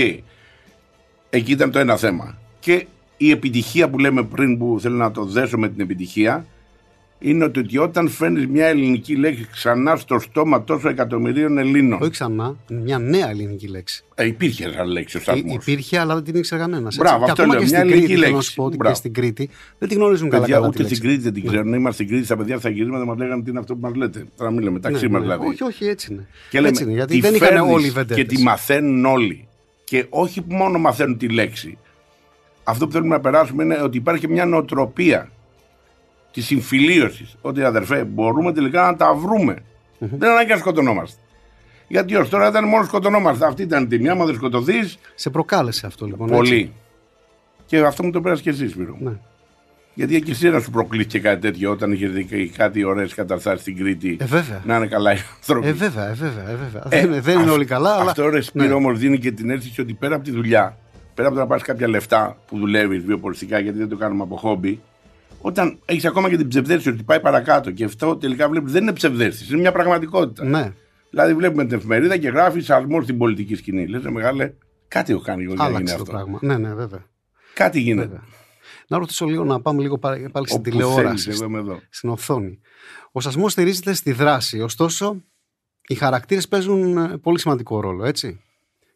[1.31, 2.39] Εκεί ήταν το ένα θέμα.
[2.61, 2.87] Και
[3.21, 6.47] η επιτυχία που λέμε πριν, που θέλω να το δέσω με την επιτυχία,
[7.21, 12.01] είναι ότι, ότι όταν φέρνεις μια ελληνική λέξη ξανά στο στόμα τόσο εκατομμυρίων Ελλήνων.
[12.03, 14.05] Όχι ξανά, μια νέα ελληνική λέξη.
[14.15, 15.53] Ε, υπήρχε σαν λέξη ο Υ- σασμός.
[15.61, 16.97] Υπήρχε, αλλά δεν την ήξερε κανένας.
[16.97, 18.49] Μπράβο, αυτό λέω, και μια στην ελληνική Κρήτη, θέλω να λέξη.
[18.49, 18.95] σου πω ότι και Μπράβο.
[18.95, 20.41] στην Κρήτη δεν τη γνωρίζουν καλά.
[20.43, 21.21] Παιδιά, καλά ούτε τη στην λέξη.
[21.23, 21.73] Κρήτη δεν την ξέρουν.
[21.75, 24.25] Είμαστε στην Κρήτη, στα παιδιά στα γυρίσματα μας λέγανε τι είναι αυτό που μας λέτε.
[24.37, 25.27] Τώρα μιλάμε μεταξύ Ναι, μας ναι.
[25.27, 25.47] δηλαδή.
[25.49, 26.27] Όχι, όχι, έτσι είναι.
[26.51, 28.17] Και λέμε, έτσι είναι, γιατί τη δεν είχαν φέρνεις όλοι οι βεντέτες.
[28.25, 29.49] Και τη μαθαίνουν όλοι.
[29.85, 31.79] Και όχι που μόνο μαθαίνουν τη λέξη.
[32.69, 35.29] Αυτό που θέλουμε να περάσουμε είναι ότι υπάρχει και μια νοοτροπία
[36.33, 37.37] της συμφιλίωσης.
[37.41, 39.57] Ότι αδερφέ, μπορούμε τελικά να τα βρουμε
[39.99, 41.21] Δεν είναι ανάγκη να σκοτωνόμαστε.
[41.89, 43.47] Γιατί ως τώρα ήταν μόνος σκοτωνόμαστε.
[43.47, 44.09] Αυτή ήταν η τιμή.
[44.09, 44.75] Άμα δεν σκοτωθεί,
[45.15, 46.29] Σε προκάλεσε αυτό λοιπόν.
[46.29, 46.55] πολύ.
[46.57, 46.73] έτσι.
[47.67, 48.97] Και αυτό μου το πέρασε και εσύ, Σπύρο.
[49.01, 49.13] Ναι.
[49.95, 53.77] Γιατί και εσύ να σου προκλήθηκε κάτι τέτοιο όταν είχε δει κάτι ωραίες καταστάσεις στην
[53.77, 54.17] Κρήτη.
[54.21, 54.63] Ε, βέβαια.
[54.67, 55.69] Να είναι καλά οι άνθρωποι.
[55.69, 56.83] Ε, βέβαια, ε, βέβαια, ε, βέβαια.
[56.89, 58.11] Ε, δεν, δεν είναι αυ- όλοι καλά, αλλά.
[58.11, 58.73] Αυτό ρε Σπύρο Ναι.
[58.73, 60.77] όμως δίνει και την αίσθηση ότι πέρα από τη δουλειά,
[61.19, 64.37] πέρα από το να πάρεις κάποια λεφτά που δουλεύει βιοποριστικά, γιατί δεν το κάνουμε από
[64.37, 64.81] χόμπι,
[65.41, 68.93] όταν έχεις ακόμα και την ψευδέστηση ότι πάει παρακάτω και αυτό τελικά βλέπεις δεν είναι
[68.93, 70.45] ψευδέστηση, είναι μια πραγματικότητα.
[70.45, 70.73] Ναι,
[71.11, 73.87] Δηλαδή βλέπουμε την εφημερίδα και γράφει σαρμό στην πολιτική σκηνή.
[73.87, 74.53] Λες, μεγάλε,
[74.89, 76.15] κάτι έχω κάνει εγώ για να γίνει άλλαξε το αυτό.
[76.15, 76.39] πράγμα.
[76.43, 77.05] Ναι, ναι, βέβαια.
[77.55, 78.07] Κάτι γίνεται.
[78.07, 78.25] βέβαια.
[78.89, 81.25] Να ρωτήσω λίγο να πάμε λίγο πάλι πάλι στην Όπου τηλεόραση.
[81.25, 81.81] θέλεις, εγώ είμαι εδώ.
[81.91, 82.61] στην οθόνη.
[83.13, 84.61] Ο σασμός στηρίζεται στη δράση.
[84.61, 85.23] Ωστόσο,
[85.87, 88.41] οι χαρακτήρες παίζουν ε, πολύ σημαντικό ρόλο, έτσι.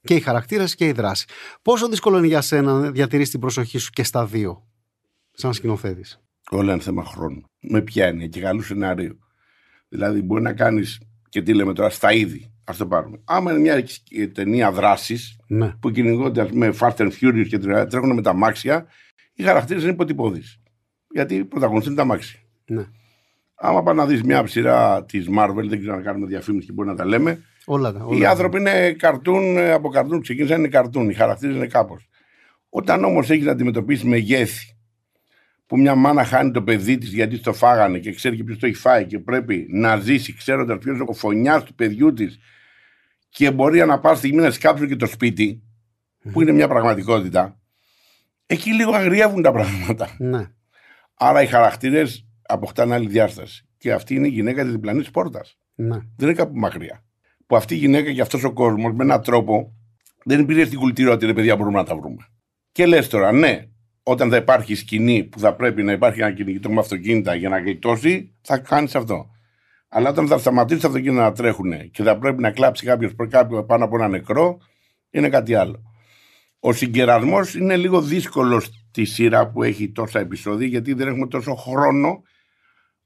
[0.04, 1.26] Και οι χαρακτήρες και η δράση.
[1.62, 4.66] Πόσο δύσκολο είναι για σένα να διατηρήσει την προσοχή σου και στα δύο,
[5.32, 6.04] σαν σκηνοθέτη.
[6.50, 7.42] Όλα είναι θέμα χρόνου.
[7.60, 9.18] Με ποια έννοια και καλού σενάριου.
[9.88, 12.52] Δηλαδή, μπορεί να κάνεις και τι λέμε τώρα στα είδη.
[12.64, 13.20] Α το πάρουμε.
[13.24, 15.74] Άμα είναι μια ε, ταινία δράσης Ναι.
[15.80, 18.86] που κυνηγώνται ας πούμε, Fast and Furious και τρε- τρέχουν με τα μάξια,
[19.34, 20.58] οι χαρακτήρες είναι υποτυπώδεις.
[21.14, 22.40] Γιατί πρωταγωνιστούν τα μάξια.
[22.66, 22.84] ναι.
[23.54, 26.88] Άμα πάει να δεις μια σειρά της Marvel, δεν ξέρω να κάνουμε διαφήμιση και μπορεί
[26.88, 27.42] να τα λέμε.
[27.66, 28.04] Όλα τα.
[28.04, 28.30] Όλα Οι τα.
[28.30, 31.10] άνθρωποι είναι καρτούν, ε, από καρτούν ξεκίνησαν είναι καρτούν.
[31.10, 32.08] Οι χαρακτήρες είναι κάπως.
[32.68, 34.76] Όταν όμως έχεις να αντιμετωπίσεις μεγέθη,
[35.66, 38.66] που μια μάνα χάνει το παιδί της γιατί το φάγανε και ξέρει και ποιος το
[38.66, 42.38] έχει φάει και πρέπει να ζήσει ξέροντας ποιος είναι ο φωνιάς του παιδιού της
[43.28, 45.62] και μπορεί να πάει στιγμή να σκάψουν και το σπίτι,
[46.32, 47.60] που είναι μια πραγματικότητα,
[48.46, 50.16] εκεί λίγο αγριεύουν τα πράγματα.
[50.18, 50.50] Ναι.
[51.14, 53.66] Άρα οι χαρακτήρες αποκτάνε άλλη διάσταση.
[53.78, 55.58] Και αυτή είναι η γυναίκα της διπλανής πόρτας.
[55.74, 55.96] ναι.
[56.16, 57.04] Δεν είναι κάπου μακριά.
[57.52, 59.72] Που αυτή η γυναίκα και αυτός ο κόσμος με έναν τρόπο
[60.24, 62.26] δεν υπήρχε στην κουλτούρα ότι ρε παιδιά μπορούμε να τα βρούμε.
[62.72, 63.66] Και λες τώρα, ναι,
[64.02, 67.58] όταν θα υπάρχει σκηνή που θα πρέπει να υπάρχει ένα κυνηγητό με αυτοκίνητα για να
[67.58, 69.30] γλιτώσει, θα κάνεις αυτό.
[69.88, 73.84] Αλλά όταν θα σταματήσει τα αυτοκίνητα να τρέχουν και θα πρέπει να κλάψει κάποιο πάνω
[73.84, 74.58] από ένα νεκρό,
[75.10, 75.82] είναι κάτι άλλο.
[76.60, 81.54] Ο συγκερασμός είναι λίγο δύσκολος στη σειρά που έχει τόσα επεισόδια, γιατί δεν έχουμε τόσο
[81.54, 82.22] χρόνο,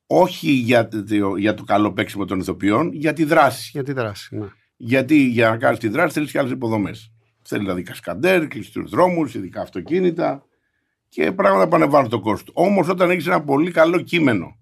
[0.07, 3.71] όχι για το, για το καλό παίξιμο των ηθοποιών, για τη δράση.
[3.73, 4.37] Για τη δράση.
[4.37, 4.47] Ναι.
[4.77, 7.13] Γιατί για να κάνεις τη δράση θέλεις και άλλες υποδομές.
[7.43, 10.45] Θέλει δηλαδή κασκαντέρ, κλειστούς δρόμους, ειδικά αυτοκίνητα
[11.09, 12.53] και πράγματα που ανεβάζουν το κόστο.
[12.55, 14.57] Όμως όταν έχεις ένα πολύ καλό κείμενο,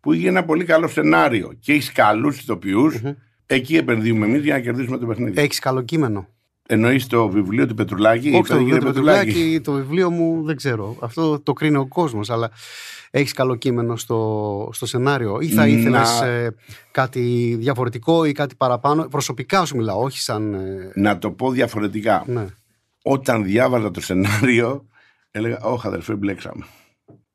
[0.00, 3.00] που έχει ένα πολύ καλό σενάριο και έχεις καλούς ηθοποιούς,
[3.46, 5.40] εκεί επενδύουμε εμείς για να κερδίσουμε το παιχνίδι.
[5.40, 6.28] Έχεις καλό κείμενο.
[6.66, 8.28] Εννοείς το βιβλίο του Πετρουλάκη.
[8.28, 10.96] Όχι το Είπατε, βιβλίο κύριε του Πετρουλάκη, το βιβλίο μου δεν ξέρω.
[11.00, 12.30] Αυτό το κρίνει ο κόσμος.
[12.30, 12.50] Αλλά
[13.16, 16.22] έχεις καλό κείμενο στο, στο σενάριο, ή θα Να- ήθελες
[16.90, 20.54] κάτι διαφορετικό ή κάτι παραπάνω; Προσωπικά σου μιλάω, όχι σαν.
[20.54, 22.24] ε, Να το πω διαφορετικά.
[22.26, 22.46] ναι.
[23.02, 24.86] Όταν διάβαζα το σενάριο,
[25.30, 26.64] έλεγα: Όχι, αδερφέ, μπλέξαμε.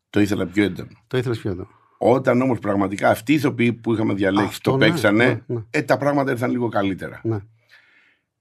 [0.10, 0.90] Το ήθελα πιο έντονο.
[1.08, 1.68] Το ήθελες πιο εδώ.
[1.98, 5.62] Όταν όμως πραγματικά αυτοί οι ηθοποιοί που είχαμε διαλέξει Αυτό, το ναι, παίξανε, ναι, ναι.
[5.70, 7.20] Ε, τα πράγματα ήρθαν λίγο καλύτερα.
[7.24, 7.40] Ναι.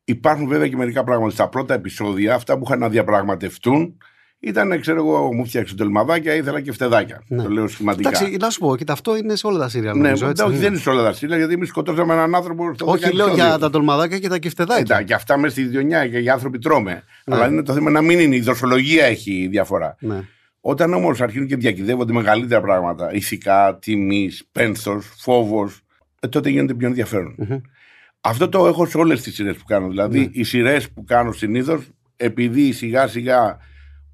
[0.05, 1.33] Υπάρχουν βέβαια και μερικά πράγματα.
[1.33, 3.96] Στα πρώτα επεισόδια, αυτά που είχαν να διαπραγματευτούν,
[4.40, 7.22] ήταν, ξέρω εγώ, μου φτιάξε τολμαδάκια, ήθελα και φτεδάκια.
[7.29, 7.42] Ναι.
[7.42, 8.09] Το λέω σχηματικά.
[8.09, 9.92] Εντάξει, να σου πω, κοίτα, αυτό είναι σε όλα τα σύρια.
[9.94, 10.61] ναι, νομίζω, έτσι, όχι, είναι.
[10.61, 13.27] δεν είναι σε όλα τα στήλα, γιατί εμείς σκοτώσαμε έναν άνθρωπο στο Όχι, δέκατο λέω
[13.27, 13.48] επεισόδιο.
[13.51, 14.83] για τα τολμαδάκια και τα κεφτεδάκια.
[14.96, 17.03] Ε, τα- και αυτά μέσα στη διονιά και οι άνθρωποι τρώμε.
[17.24, 17.35] Ναι.
[17.35, 18.37] Αλλά είναι το θέμα να μην είναι.
[18.37, 19.96] Η δοσολογία έχει διαφορά.
[20.01, 20.20] Ναι.
[20.61, 25.81] Όταν όμως αρχίζουν και διακυδεύονται μεγαλύτερα πράγματα, ηθικά, τιμής, πένθος, φόβος,
[26.20, 27.35] ε, τότε γίνεται πιο ενδιαφέρον.
[27.38, 27.57] Μμμ.
[28.20, 29.88] Αυτό το έχω σε όλες τις σειρές που κάνω.
[29.88, 30.29] Δηλαδή, Ναι.
[30.33, 33.59] οι σειρές που κάνω συνήθως, επειδή σιγά σιγά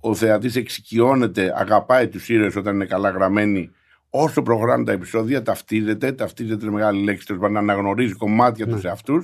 [0.07, 3.71] ο θεατής εξοικειώνεται, αγαπάει τους ήρωες όταν είναι καλά γραμμένοι,
[4.11, 8.73] όσο προχωράνε τα επεισόδια, ταυτίζεται, ταυτίζεται είναι μεγάλη λέξη, τέλος πάντων, να αναγνωρίζει κομμάτια Ναι.
[8.73, 9.15] τους σε αυτού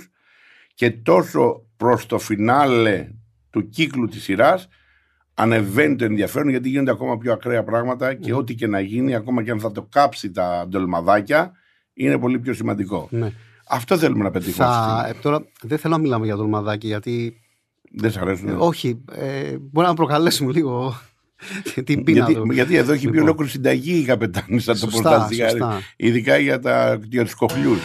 [0.75, 3.09] και τόσο προς το φινάλε
[3.51, 4.69] του κύκλου της σειράς
[5.35, 9.43] ανεβαίνει το ενδιαφέρον γιατί γίνονται ακόμα πιο ακραία πράγματα και ό,τι και να γίνει, ακόμα
[9.43, 11.53] και αν θα το κάψει τα ντολμαδάκια,
[11.95, 13.09] είναι πολύ πιο σημαντικό.
[13.11, 13.33] Ναι.
[13.69, 14.67] Αυτό θέλουμε να πετύχουμε.
[14.67, 17.41] Θα, ε, τώρα δεν θέλω να μιλάμε για ντολμαδάκι γιατί.
[17.91, 18.49] Δεν σ' αρέσουν.
[18.49, 19.01] Ε, όχι.
[19.13, 21.01] Ε, μπορεί να προκαλέσουμε λίγο
[21.85, 22.53] την πείνα γιατί, του.
[22.53, 23.23] γιατί εδώ έχει πει Λοιπόν.
[23.23, 25.81] ολόκληρη συνταγή η καπετάνη σαν το Σωστά, πορτάζ σωστά.
[25.97, 27.81] Ειδικά για, τα, για τους κοχλιούς.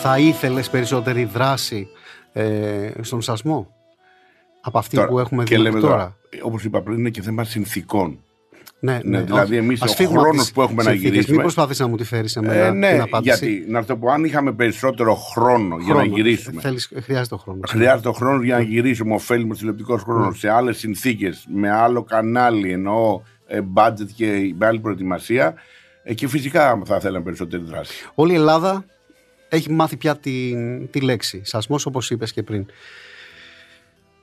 [0.00, 1.88] Θα ήθελες περισσότερη δράση
[2.32, 3.74] ε, στον σασμό
[4.60, 7.10] από αυτή Τώρα, που έχουμε και δει λέμε μέχρι τώρα, τώρα; όπως είπα πριν, είναι
[7.10, 8.20] και θέμα συνθήκων.
[8.80, 11.10] Ναι, Ναι, δηλαδή εμείς Ας ο φύγουμε από χρόνος τις που έχουμε να συνθήκες.
[11.10, 13.46] γυρίσουμε- Μην προσπάθεις να μου τη φέρεις σε μένα Ε, την ναι, απάντηση.
[13.46, 16.14] γιατί να το πω, αν είχαμε περισσότερο χρόνο, για να Χρόνο.
[16.16, 16.60] γυρίσουμε.
[16.60, 17.70] Θέλεις, χρειάζεται ο χρόνος.
[17.70, 22.72] Χρειάζεται ο χρόνος για να γυρίσουμε ωφέλιμο τηλεοπτικός χρόνος σε άλλες συνθήκες, με άλλο κανάλι,
[22.72, 25.54] εννοώ ε, budget και με άλλη προετοιμασία.
[26.02, 27.92] Ε, και φυσικά θα θέλαμε περισσότερη δράση.
[28.14, 28.84] Όλη η Ελλάδα
[29.48, 30.52] έχει μάθει πια τη,
[30.90, 31.40] τη λέξη.
[31.44, 32.66] Σασμός όπως είπες και πριν.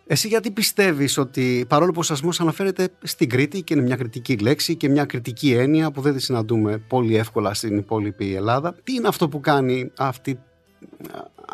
[0.07, 4.38] Εσύ γιατί πιστεύεις ότι παρόλο που ο σασμός αναφέρεται στην Κρήτη και είναι μια κρητική
[4.37, 8.93] λέξη και μια κρητική έννοια που δεν τη συναντούμε πολύ εύκολα στην υπόλοιπη Ελλάδα, τι
[8.93, 10.39] είναι αυτό που κάνει αυτή,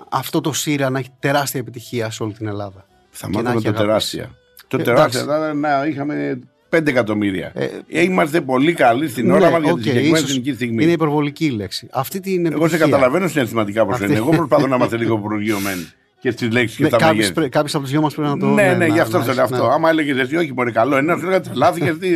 [0.09, 3.55] αυτό το σίριαλ να έχει τεράστια επιτυχία σε όλη την Ελλάδα; Θα Και να μάθαμε
[3.59, 4.15] έχει το αγαπήσει.
[4.17, 4.37] τεράστια.
[4.67, 5.39] Το Ε, τεράστια εντάξει.
[5.39, 7.51] θα ήταν να είχαμε 5 εκατομμύρια.
[7.55, 10.53] Ε, Ε, είμαστε πολύ καλοί στην ώρα Ναι, μας για οκ, τη συγκεκριμένη ίσως εθνική
[10.53, 10.83] στιγμή.
[10.83, 11.87] Είναι υπερβολική η λέξη.
[11.91, 12.85] Αυτή την Εγώ σε επιτυχία.
[12.85, 14.15] καταλαβαίνω συναισθηματικά πώ Αυτή- είναι.
[14.15, 15.87] Εγώ προσπαθώ να είμαστε λίγο προγειωμένοι
[16.19, 17.33] και στις λέξεις και Ναι, στα κάποιος, μεγέθη.
[17.33, 18.45] πρέ- κάποιος από τους δυο μας πρέπει να το...
[18.45, 19.41] Ναι, ναι, να- γι' αυτό να- θέλω ναι.
[19.41, 19.67] αυτό.
[19.69, 21.93] Άμα έλεγες εσύ, όχι, μωρέ, καλό, ένα σου έλεγα τρελάθηκε.
[21.93, 22.07] τι.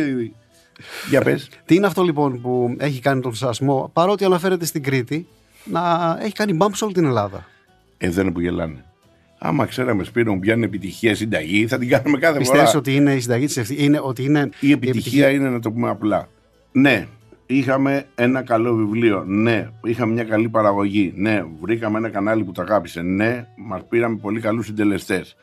[1.10, 1.48] Για πες.
[1.64, 5.26] Τι είναι αυτό λοιπόν που έχει κάνει τον σασμό, παρότι αναφέρεται στην Κρήτη,
[5.64, 5.80] να
[6.22, 7.46] έχει κάνει μπάμπ σε όλη την Ελλάδα;
[7.98, 8.84] Εδώ είναι που γελάνε.
[9.38, 12.78] Άμα ξέραμε Σπύρο μου ποια είναι επιτυχία συνταγή, θα την κάνουμε κάθε Πιστεύεις φορά.
[12.78, 14.48] ότι είναι η συνταγή της ευθύνης, είναι ότι είναι.
[14.60, 16.28] Η επιτυχία είναι να το πούμε απλά.
[16.72, 17.06] Ναι,
[17.46, 19.24] είχαμε ένα καλό βιβλίο.
[19.26, 21.12] Ναι, είχαμε μια καλή παραγωγή.
[21.16, 23.02] Ναι, βρήκαμε ένα κανάλι που το αγάπησε.
[23.02, 25.36] Ναι, μας πήραμε πολύ καλούς συντελεστές.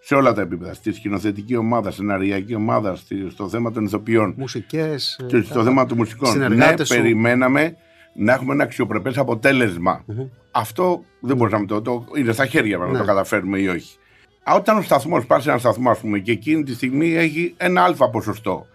[0.00, 0.74] Σε όλα τα επίπεδα.
[0.74, 5.20] Στη σκηνοθετική ομάδα, σεναριακή ομάδα, στη- στο θέμα των ηθοποιών Μουσικές.
[5.26, 6.28] και στο θέμα των μουσικών.
[6.38, 6.94] Ναι, συνεργάτες σου.
[6.94, 7.76] περιμέναμε
[8.14, 10.04] να έχουμε ένα αξιοπρεπές αποτέλεσμα.
[10.50, 12.04] Αυτό δεν μπορούσαμε το, το.
[12.16, 12.98] είναι στα χέρια μας να Ναι.
[12.98, 13.96] το καταφέρουμε ή όχι.
[14.42, 17.54] Α, Όταν ο σταθμός πας σε ένα σταθμό, ας πούμε, και εκείνη τη στιγμή έχει
[17.56, 18.66] ένα αλφα ποσοστό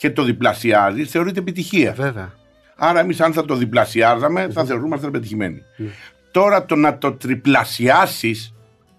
[0.00, 1.92] και το διπλασιάζει, θεωρείται επιτυχία.
[1.92, 2.32] Βέβαια.
[2.76, 5.62] Άρα, εμείς, αν θα το διπλασιάζαμε, θα θεωρούμασταν πετυχημένοι.
[6.30, 8.54] Τώρα το να το τριπλασιάσεις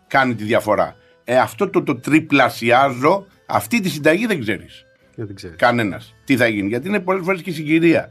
[0.08, 0.96] κάνει τη διαφορά.
[1.24, 4.86] Ε, αυτό το, το τριπλασιάζω, αυτή τη συνταγή δεν ξέρεις.
[5.16, 5.54] Δεν ξέρω.
[5.58, 6.16] Κανένας.
[6.24, 6.68] Τι θα γίνει.
[6.68, 8.10] Γιατί είναι πολλές φορές και συγκυρία.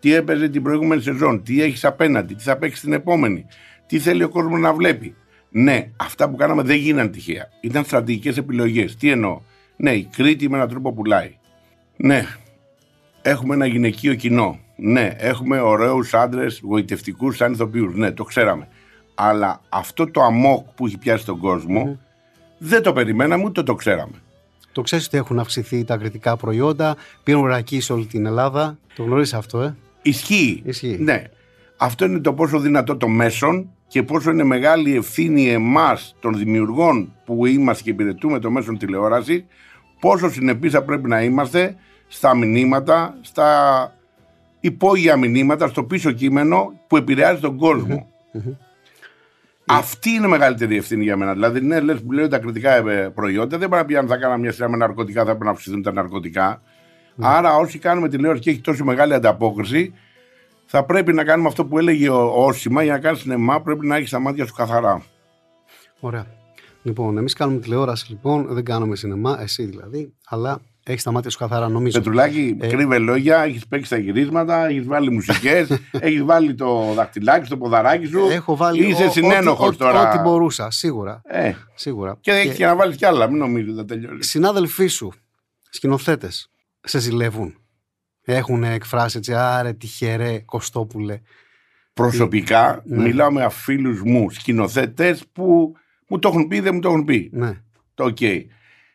[0.00, 3.46] Τι έπαιζε την προηγούμενη σεζόν, τι έχεις απέναντι, τι θα παίξεις την επόμενη,
[3.86, 5.14] τι θέλει ο κόσμος να βλέπει.
[5.50, 7.48] Ναι, αυτά που κάναμε δεν γίναν τυχαία.
[7.60, 8.96] Ήταν στρατηγικές επιλογές.
[8.96, 9.40] Τι εννοώ.
[9.76, 11.38] Ναι, η Κρήτη με έναν τρόπο πουλάει.
[12.02, 12.26] Ναι,
[13.22, 14.58] έχουμε ένα γυναικείο κοινό.
[14.76, 17.94] Ναι, έχουμε ωραίους άντρες, γοητευτικούς σαν ηθοποιούς.
[17.94, 18.68] Ναι, το ξέραμε.
[19.14, 21.98] Αλλά αυτό το αμόκ που έχει πιάσει τον κοσμο
[22.58, 24.12] δεν το περιμέναμε ούτε το ξέραμε.
[24.72, 28.78] Το ξέρεις ότι έχουν αυξηθεί τα κριτικά προϊόντα, πήραν ρακί σε όλη την Ελλάδα.
[28.94, 30.62] Το γνωρίζεις αυτό, ε; Ισχύει.
[30.64, 30.96] Ισχύει.
[31.00, 31.22] Ναι.
[31.76, 37.12] Αυτό είναι το πόσο δυνατό το μέσον και πόσο είναι μεγάλη ευθύνη εμάς των δημιουργών
[37.24, 39.44] που είμαστε και υπηρετούμε το μέσον τηλεόρασης,
[40.00, 41.76] πόσο συνεπείς θα πρέπει να είμαστε
[42.12, 43.48] στα μηνύματα, στα
[44.60, 48.10] υπόγεια μηνύματα, στο πίσω κείμενο που επηρεάζει τον κοσμο
[49.66, 51.32] Αυτή είναι η μεγαλύτερη ευθύνη για μένα.
[51.32, 54.16] Δηλαδή, ναι, λες που λέω τα κριτικά ε, προϊόντα, δεν πρέπει να πει αν θα
[54.16, 56.62] κάναμε μια σειρά με ναρκωτικά, θα πρέπει να αυξηθούν τα ναρκωτικά.
[57.20, 59.94] Άρα, όσοι κάνουμε τηλεόραση και έχει τόσο μεγάλη ανταπόκριση,
[60.66, 63.96] θα πρέπει να κάνουμε αυτό που έλεγε ο Όσημα για να κάνεις σινεμά, πρέπει να
[63.96, 65.02] έχεις τα μάτια σου καθαρά.
[66.00, 66.26] Ωραία.
[66.82, 70.60] Λοιπόν, εμείς κάνουμε τηλεόραση λοιπόν, δεν κάνουμε σινεμά, εσύ δηλαδή, αλλά
[70.90, 71.98] έχεις τα μάτια σου καθαρά, νομίζω.
[71.98, 72.66] Πετρουλάκι, Ε.
[72.66, 75.68] κρύβε λόγια, έχεις παίξει τα γυρίσματα, έχεις βάλει μουσικές,
[76.00, 78.28] έχεις βάλει το δαχτυλάκι στο ποδαράκι σου.
[78.30, 80.08] Έχω βάλει Είσαι ό- συνένοχος ό,τι- τώρα.
[80.08, 81.20] Ό,τι μπορούσα, σίγουρα.
[81.24, 82.16] Ε, σίγουρα.
[82.20, 84.28] και έχει και να βάλεις κι άλλα, μην νομίζεις θα τελειώσει.
[84.28, 85.12] συνάδελφοί σου,
[85.70, 86.50] σκηνοθέτες,
[86.80, 87.54] σε ζηλεύουν.
[88.24, 91.20] Έχουν εκφράσει έτσι, άρε τυχερέ, Κωστόπουλε.
[91.92, 93.02] Προσωπικά Ναι.
[93.02, 95.72] μιλάω με φίλους μου, σκηνοθέτες που
[96.08, 97.30] μου το έχουν πει, δεν μου το έχουν πει.
[97.32, 97.52] Ναι.
[97.94, 98.18] Το οκ.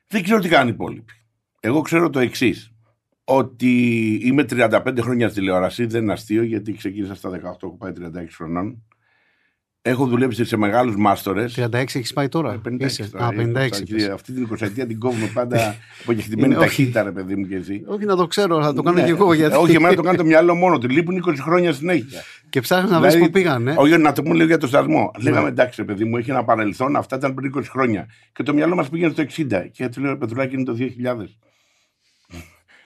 [0.08, 1.14] Δεν ξέρω τι κάνουν οι υπόλοιποι.
[1.66, 2.70] Εγώ ξέρω το εξής.
[3.24, 3.72] Ότι
[4.24, 8.36] είμαι 35 χρόνια στη τηλεόραση, δεν είναι αστείο γιατί ξεκίνησα στα 18, έχω πάει 36
[8.36, 8.84] χρονών.
[9.82, 11.54] Έχω δουλέψει σε μεγάλους μάστορες.
[11.54, 13.10] 36 έχεις πάει τώρα; 56 Είσαι.
[13.12, 13.68] τώρα, Α, έχω 56.
[13.76, 14.08] στα- είπες.
[14.10, 16.66] Αυτή την 20 την κόβουμε πάντα από κεκτημένη Είναι, όχι.
[16.68, 17.84] ταχύτητα, ρε παιδί μου και εσύ.
[17.86, 19.06] Όχι να το ξέρω, θα το κάνω Ναι.
[19.06, 19.34] και εγώ.
[19.34, 19.56] Γιατί...
[19.56, 20.90] Όχι, εμένα το κάνει το μυαλό μόνο του.
[20.90, 22.22] Λείπουν 20 χρόνια συνέχεια.
[22.50, 23.68] και ψάχνεις να βρει Δηλαδή, που πήγαν.
[23.68, 23.76] Ε.
[23.78, 25.12] Όχι, να το πούμε λίγο για το σασμό.
[25.18, 25.24] Ναι.
[25.30, 28.08] Λέγαμε εντάξει, ρε παιδί μου, έχει ένα παρελθόν, αυτά ήταν πριν 20 χρόνια.
[28.34, 29.68] Και το μυαλό μας πήγαινε στο 60.
[29.72, 31.38] Και του λέω, Πετρουλάκι είναι το 2000.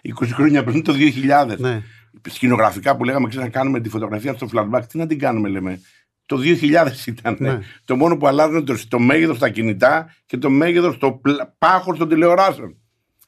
[0.03, 1.57] 20 χρόνια πριν το 2000.
[1.57, 1.81] Ναι.
[2.29, 4.81] Σκηνογραφικά που λέγαμε, ξέρετε, να κάνουμε τη φωτογραφία στο flashback.
[4.89, 5.81] Τι να την κάνουμε, λέμε.
[6.25, 7.35] Το 2000 ήταν.
[7.39, 7.59] Ναι.
[7.85, 11.21] Το μόνο που αλλάζουν το, το μέγεθος στα κινητά και το μέγεθος το
[11.57, 12.75] πάχος των τηλεοράσεων.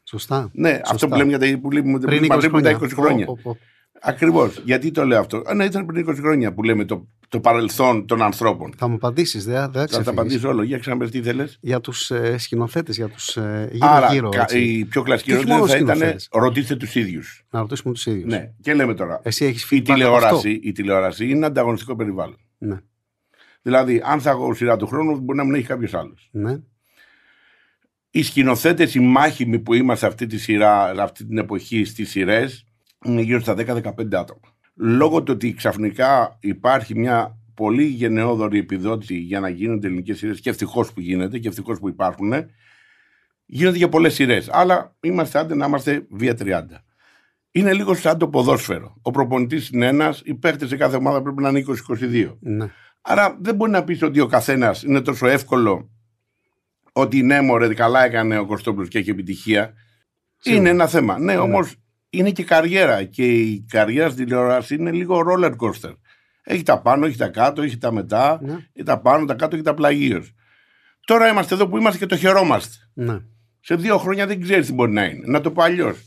[0.04, 0.50] Σωστά.
[0.54, 0.92] Ναι, Σωστά.
[0.92, 2.88] αυτό που λέμε για τα, που λέμε, Πριν που 20 μαζεύουμε τα χρόνια.
[2.88, 3.26] 20 χρόνια.
[3.26, 3.58] Πω, πω, πω.
[4.02, 4.62] Ακριβώς.
[4.66, 5.42] Γιατί το λέω αυτό.
[5.46, 8.74] Α, ναι, ήταν πριν 20 χρόνια που λέμε το, το παρελθόν των ανθρώπων.
[8.78, 10.08] Θα μου απαντήσεις, δεν δεν θα Θα τα ξεφύγεις.
[10.08, 10.64] απαντήσω όλο.
[10.64, 11.58] Για ξαναπες τι θέλεις.
[11.62, 14.30] Για τους ε, σκηνοθέτες, για τους ε, Άρα, γύρω-γύρω.
[14.30, 14.60] κα- έτσι.
[14.64, 16.28] η πιο κλασική Και όχι ερώτηση μόνο θα ήταν σκηνοθέτες.
[16.32, 17.44] ρωτήστε τους ίδιους.
[17.50, 18.26] Να ρωτήσουμε τους ίδιους.
[18.34, 18.52] Ναι.
[18.62, 19.20] Και λέμε τώρα.
[19.24, 20.50] Εσύ έχεις Η feedback από τηλεόραση, αυτό.
[20.50, 22.38] η τηλεόραση είναι ανταγωνιστικό περιβάλλον.
[22.58, 22.80] Ναι.
[23.62, 26.30] Δηλαδή, αν θα έχω σειρά του χρόνου, μπορεί να μην έχει κάποιος άλλος.
[26.32, 26.58] ναι.
[28.14, 32.66] Οι σκηνοθέτες, οι μάχημοι που είμαστε αυτή τη σειρά, αυτή την εποχή στις σειρές,
[33.06, 34.40] είναι γύρω στα 10-15 άτομα.
[34.76, 40.50] Λόγω του ότι ξαφνικά υπάρχει μια πολύ γενναιόδορη επιδότηση για να γίνονται ελληνικές σειρές, και
[40.50, 42.34] ευτυχώς που γίνεται και ευτυχώς που υπάρχουν,
[43.46, 44.50] γίνονται για πολλές σειρές.
[44.52, 46.84] Αλλά είμαστε άντε να είμαστε βία 30.
[47.52, 48.98] Είναι λίγο σαν το ποδόσφαιρο.
[49.02, 52.38] Ο προπονητής είναι ένας, οι παίχτε σε κάθε ομάδα πρέπει να είναι 20-22.
[52.40, 52.72] ναι.
[53.02, 55.90] Άρα δεν μπορεί να πεις ότι ο καθένας είναι τόσο εύκολο
[56.92, 59.74] ότι ναι, μωρέ, καλά έκανε ο Κωστόπουλος και έχει επιτυχία.
[60.38, 60.62] Σίγουρα.
[60.62, 61.20] Είναι ένα θέμα.
[61.20, 61.76] Ναι, όμως
[62.14, 63.04] είναι και καριέρα.
[63.04, 65.94] Και η καριέρα στην τηλεόραση είναι λίγο roller coaster.
[66.44, 68.54] Έχει τα πάνω, έχει τα κάτω, έχει τα μετά, Ναι.
[68.74, 70.34] έχει τα πάνω, τα κάτω, έχει τα πλαγίως.
[71.06, 72.76] Τώρα είμαστε εδώ που είμαστε και το χαιρόμαστε.
[72.94, 73.18] ναι.
[73.64, 75.22] Σε δύο χρόνια δεν ξέρεις τι μπορεί να είναι.
[75.26, 75.98] Να το πω αλλιώς.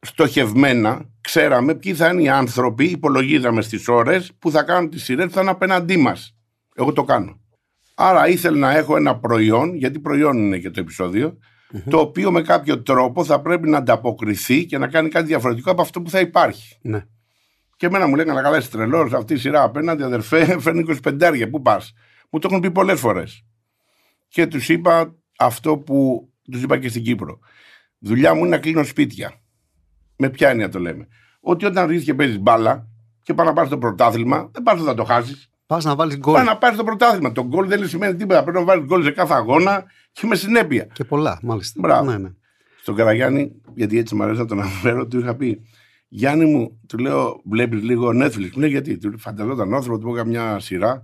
[0.00, 5.26] Στοχευμένα ξέραμε ποιοι θα είναι οι άνθρωποι, υπολογίζαμε στις ώρες που θα κάνουν τις σειρές
[5.26, 6.36] που θα είναι απέναντί μας.
[6.74, 7.40] Εγώ το κάνω.
[7.94, 10.80] Άρα ήθελα να έχω ένα προϊόν, γιατί προϊόν είναι και το
[11.70, 15.70] επεισοδιο το οποίο με κάποιο τρόπο θα πρέπει να ανταποκριθεί και να κάνει κάτι διαφορετικό
[15.70, 16.78] από αυτό που θα υπάρχει.
[16.82, 17.04] ναι.
[17.76, 21.62] Και εμένα μου λέγανε καλά, είσαι τρελός, αυτή η σειρά απέναντι, αδερφέ, φέρνει 25 Πού
[21.62, 21.94] πας;
[22.30, 23.44] Μου το έχουν πει πολλές φορές.
[24.28, 27.38] Και τους είπα αυτό που τους είπα και στην Κύπρο.
[27.98, 29.32] Δουλειά μου είναι να κλείνω σπίτια.
[30.16, 31.08] Με ποια έννοια το λέμε.
[31.40, 32.88] Ότι όταν ρίχνεις και παίζεις μπάλα
[33.22, 35.49] και πάει να πάρεις το πρωτάθλημα, δεν πας να το χάσεις.
[35.70, 36.34] Πας να βάλεις γκολ.
[36.34, 37.32] Πάει να πάρεις το πρωτάθλημα.
[37.32, 38.42] Το γκολ δεν σημαίνει τίποτα.
[38.42, 40.84] Πρέπει να βάλεις γκολ σε κάθε αγώνα και με συνέπεια.
[40.84, 41.80] Και πολλά, μάλιστα.
[41.80, 42.10] Μπράβο.
[42.10, 42.28] Ναι, ναι.
[42.80, 45.60] Στον Καραγιάννη, γιατί έτσι μου αρέσει να τον αναφέρω, του είχα πει
[46.08, 48.50] Γιάννη μου, του λέω, βλέπεις λίγο Netflix.
[48.54, 48.98] Μου λέει γιατί.
[48.98, 51.02] Του λέω, φανταζόταν άνθρωπο, του είπα μια σειρά.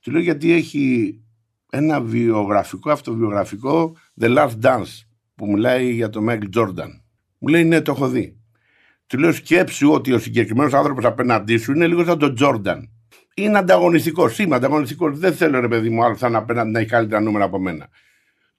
[0.00, 1.16] Του λέω γιατί έχει
[1.70, 6.90] ένα βιογραφικό, αυτοβιογραφικό The Last Dance που μιλάει για τον Michael Jordan.
[7.38, 8.36] Μου λέει ναι, το έχω δει.
[9.06, 12.80] Του λέω σκέψου ότι ο συγκεκριμένος άνθρωπος απέναντί σου είναι λίγο σαν τον Jordan.
[13.38, 14.38] Είναι ανταγωνιστικός.
[14.38, 15.18] Είμαι ανταγωνιστικός.
[15.18, 17.88] Δεν θέλω ρε παιδί μου άλλο θα είναι απέναντι να έχει καλύτερα νούμερα από μένα.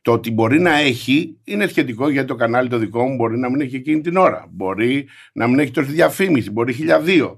[0.02, 3.50] Το ότι μπορεί να έχει είναι σχετικό γιατί το κανάλι το δικό μου μπορεί να
[3.50, 4.48] μην έχει εκείνη την ώρα.
[4.50, 7.38] Μπορεί να μην έχει τόση διαφήμιση, μπορεί χιλιαδίο.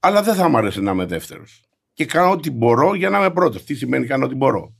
[0.00, 1.62] Αλλά δεν θα μου αρέσει να είμαι δεύτερος.
[1.92, 3.64] Και κάνω ό,τι μπορώ για να είμαι πρώτος.
[3.64, 4.74] Τι σημαίνει κάνω ό,τι μπορώ;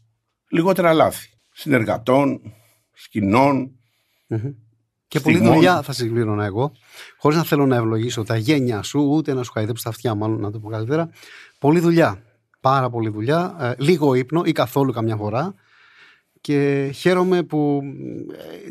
[0.49, 1.29] Λιγότερα λάθη.
[1.53, 2.55] Συνεργατών,
[2.93, 3.71] σκηνών.
[5.09, 5.57] Και πολλή Στιγμών.
[5.57, 6.73] δουλειά θα συμπλήρωνα εγώ,
[7.19, 10.41] χωρίς να θέλω να ευλογήσω τα γένια σου, ούτε να σου χαϊδέψω τα αυτιά, μάλλον
[10.41, 11.11] να το πω καλύτερα.
[11.59, 12.23] Πολλή δουλειά.
[12.61, 13.57] Πάρα πολλή δουλειά.
[13.61, 15.55] Ε, λίγο ύπνο ή καθόλου καμιά φορά.
[16.41, 17.83] Και χαίρομαι που
[18.33, 18.71] ε,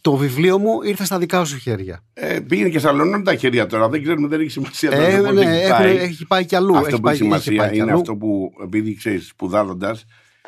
[0.00, 2.04] το βιβλίο μου ήρθε στα δικά σου χέρια.
[2.12, 3.88] Ε, πήγαινε και σαλώνουν τα χέρια τώρα.
[3.88, 4.90] Δεν ξέρουμε, δεν έχει σημασία.
[4.90, 5.96] το Ε, πώς ναι, έχει έχει, πάει.
[5.96, 6.76] έχει πάει κι αλλού.
[6.76, 8.00] Αυτό έχει που πάει, έχει έχει σημασία πάει κι είναι αλλού.
[8.00, 10.04] αυτό που, επειδή ξέρεις, σπουδάζοντας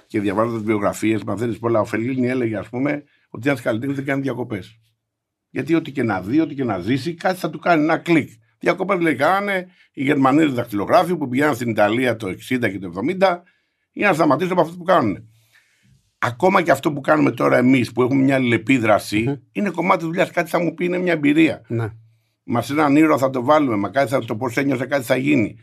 [0.07, 1.81] και διαβάζοντας βιογραφίε, μαθαίνεις πολλά.
[1.81, 4.79] Ο Φελίνη έλεγε, ας πούμε, ότι ένας καλλιτέχνης δεν κάνει διακοπές.
[5.57, 8.31] Γιατί ό,τι και να δει, ό,τι και να ζήσει, κάτι θα του κάνει ένα κλικ.
[8.59, 13.39] Διακοπές λέει κάνανε οι Γερμανοί δακτυλογράφοι που πηγαίναν στην Ιταλία το 60 και το 70
[13.93, 15.29] για να σταματήσουν από αυτό που κάνουν.
[16.19, 20.31] Ακόμα και αυτό που κάνουμε τώρα εμείς που έχουμε μια αλληλεπίδραση, είναι κομμάτι δουλειάς.
[20.31, 21.63] Κάτι θα μου πει, είναι μια εμπειρία.
[21.69, 21.93] Ναι.
[22.45, 25.57] Μα έναν ήρωα θα το βάλουμε, μα κάτι θα το πώς ένιωσε, κάτι θα γίνει.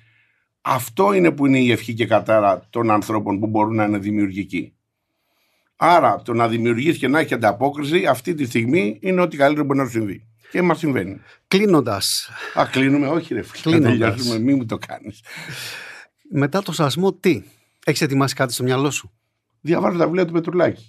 [0.61, 4.75] Αυτό είναι που είναι η ευχή και κατάρα των ανθρώπων που μπορούν να είναι δημιουργικοί.
[5.85, 9.79] Άρα το να δημιουργήσει και να έχει ανταπόκριση αυτή τη στιγμή είναι ό,τι καλύτερο μπορεί
[9.79, 10.27] να σου συμβεί.
[10.51, 11.19] Και μας συμβαίνει.
[11.47, 13.77] Κλείνοντας, Α, κλείνουμε, όχι ρε φίλε.
[13.79, 14.13] Να Κλείνοντας.
[14.15, 15.21] τελειώσουμε, μη μου το κάνεις.
[16.31, 17.43] μετά το σασμό, τι;
[17.85, 19.11] Έχεις ετοιμάσει κάτι στο μυαλό σου;
[19.61, 20.85] Διαβάζω τα βιβλία του Πετρουλάκη.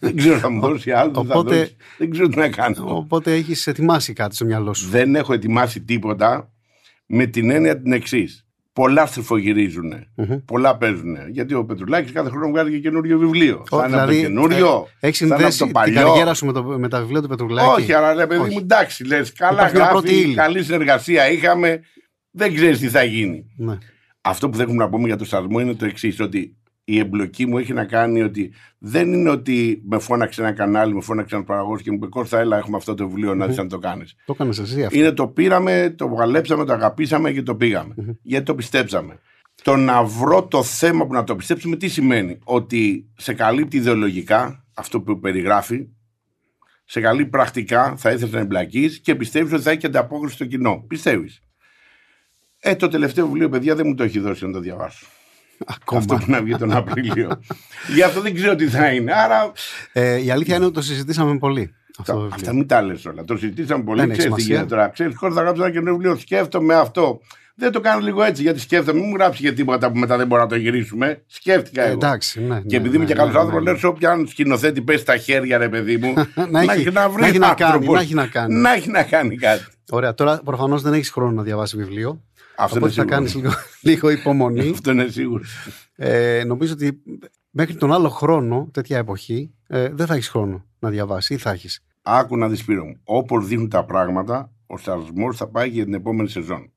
[0.00, 1.12] δεν ξέρω θα μου δώσει άλλο.
[1.12, 1.76] δεν θα Οπότε- δώσεις.
[1.98, 2.96] Δεν ξέρω τι να κάνω.
[2.96, 6.52] Οπότε έχεις ετοιμάσει κάτι στο μυαλό σου; δεν έχω ετοιμάσει τίποτα
[7.06, 8.43] με την έννοια την εξής.
[8.74, 9.92] Πολλά στριφογυρίζουν.
[10.14, 10.36] Μμμ.
[10.44, 11.16] Πολλά παίζουν.
[11.30, 13.64] Γιατί ο Πετρουλάκης κάθε χρόνο βγάζει και καινούριο βιβλίο.
[13.70, 14.88] Ω, θα είναι από το καινούριο.
[15.00, 16.02] Έχεις θα είναι από συνδέσει το την παλιό.
[16.08, 18.52] καριέρα σου με, το, με τα βιβλία του Πετρουλάκη; Όχι, αλλά ρε παιδί Όχι.
[18.52, 19.32] μου, εντάξει, λες.
[19.32, 20.34] Καλά Υπάρχει μια πρώτη γράφει, ύλη.
[20.34, 21.80] καλή συνεργασία είχαμε.
[22.30, 23.44] Δεν ξέρεις τι θα γίνει.
[23.56, 23.78] Ναι.
[24.20, 27.46] Αυτό που δεν έχουμε να πούμε για το σασμό είναι το εξής, ότι η εμπλοκή
[27.46, 31.46] μου έχει να κάνει ότι δεν είναι ότι με φώναξε ένα κανάλι, με φώναξε ένας
[31.46, 34.14] παραγωγός και μου είπε Κώστα, έλα, έχουμε αυτό το βιβλίο να δεις αν το κάνεις.
[34.26, 34.98] Το έκανες εσύ αυτό.
[34.98, 39.18] Είναι το πήραμε, το βγαλέψαμε, το αγαπήσαμε και το πηγαμε Γιατί το πιστέψαμε.
[39.62, 44.64] Το να βρω το θέμα που να το πιστέψουμε τι σημαίνει; Ότι σε καλύπτει ιδεολογικά
[44.74, 45.88] αυτό που περιγράφει.
[46.84, 50.84] σε καλή πρακτικά θα ήθελες να εμπλακείς και πιστεύεις ότι θα έχει ανταπόκριση στο κοινό.
[50.88, 51.42] Πιστεύεις.
[52.60, 55.06] Ε, το τελευταίο βιβλίο, παιδιά, δεν μου το έχει δώσει να το διαβάσω.
[55.66, 56.00] Ακόμα.
[56.00, 57.40] Αυτό που να βγει τον Απρίλιο.
[57.94, 59.12] Γι' αυτό δεν ξέρω τι θα είναι.
[59.14, 59.52] Άρα.
[59.92, 61.74] Ε, η αλήθεια είναι ότι το συζητήσαμε πολύ.
[61.98, 63.24] Αυτό το αυτά μην τα λες όλα.
[63.24, 64.00] Το συζητήσαμε πολύ.
[64.00, 64.88] Δεν Ξέρεις τι γίνεται τώρα.
[64.88, 66.16] Ξέρεις, χωρίς θα γράψω ένα καινούριο βιβλίο.
[66.16, 67.20] Σκέφτομαι αυτό.
[67.56, 68.98] Δεν το κάνω λίγο έτσι γιατί σκέφτομαι.
[69.00, 71.22] Μην μου γράψεις για τίποτα που μετά δεν μπορούμε να το γυρίσουμε.
[71.26, 71.94] Σκέφτηκα Ε, εγώ.
[71.94, 73.78] εντάξει, ναι, Και ναι, επειδή είμαι ναι, και καλός ναι, άνθρωπος, ναι, ναι.
[73.80, 76.14] λέω όποιον σκηνοθέτη πέσει στα χέρια, ρε παιδί μου.
[76.50, 77.94] Να έχει- να βρει να έχει να κάνει, άνθρωπος.
[77.94, 78.54] να έχει να κάνει.
[78.54, 79.64] Να έχει να κάνει κάτι.
[79.90, 82.20] Ωραία, τώρα προφανώς δεν έχεις χρόνο να διαβάσεις βιβλίο.
[82.56, 83.08] Αυτό είναι Οπότε θα σίγουρο.
[83.08, 83.50] κάνεις λίγο,
[83.92, 84.70] λίγο υπομονή.
[84.70, 85.42] Αυτό είναι σίγουρο.
[85.96, 87.02] Ε, νομίζω ότι
[87.50, 91.50] μέχρι τον άλλο χρόνο, τέτοια εποχή, ε, δεν θα έχεις χρόνο να διαβάσεις ή θα
[91.50, 91.84] έχεις.
[92.02, 93.00] Άκου να δεις Σπύρο μου.
[93.04, 96.72] Όπως δείχνουν τα πράγματα, ο σταθμός θα πάει για την επόμενη σεζόν.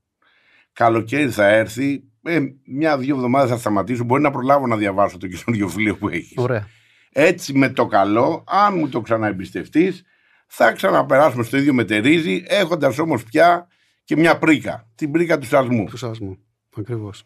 [0.73, 2.03] Καλοκαίρι θα έρθει.
[2.23, 4.03] Ε, Μια-δύο εβδομάδες θα σταματήσω.
[4.03, 6.33] Μπορεί να προλάβω να διαβάσω το καινούριο βιβλίο που έχεις.
[6.37, 6.67] Ωραία.
[7.11, 10.03] Έτσι με το καλό, αν μου το ξαναεμπιστευτείς,
[10.47, 13.67] θα ξαναπεράσουμε στο ίδιο μετερίζει, έχοντας όμως πια
[14.07, 14.87] και μια πρίκα.
[14.95, 15.85] Την πρίκα του σασμού.
[15.85, 16.37] Του σασμού.
[16.77, 17.23] Ακριβώς.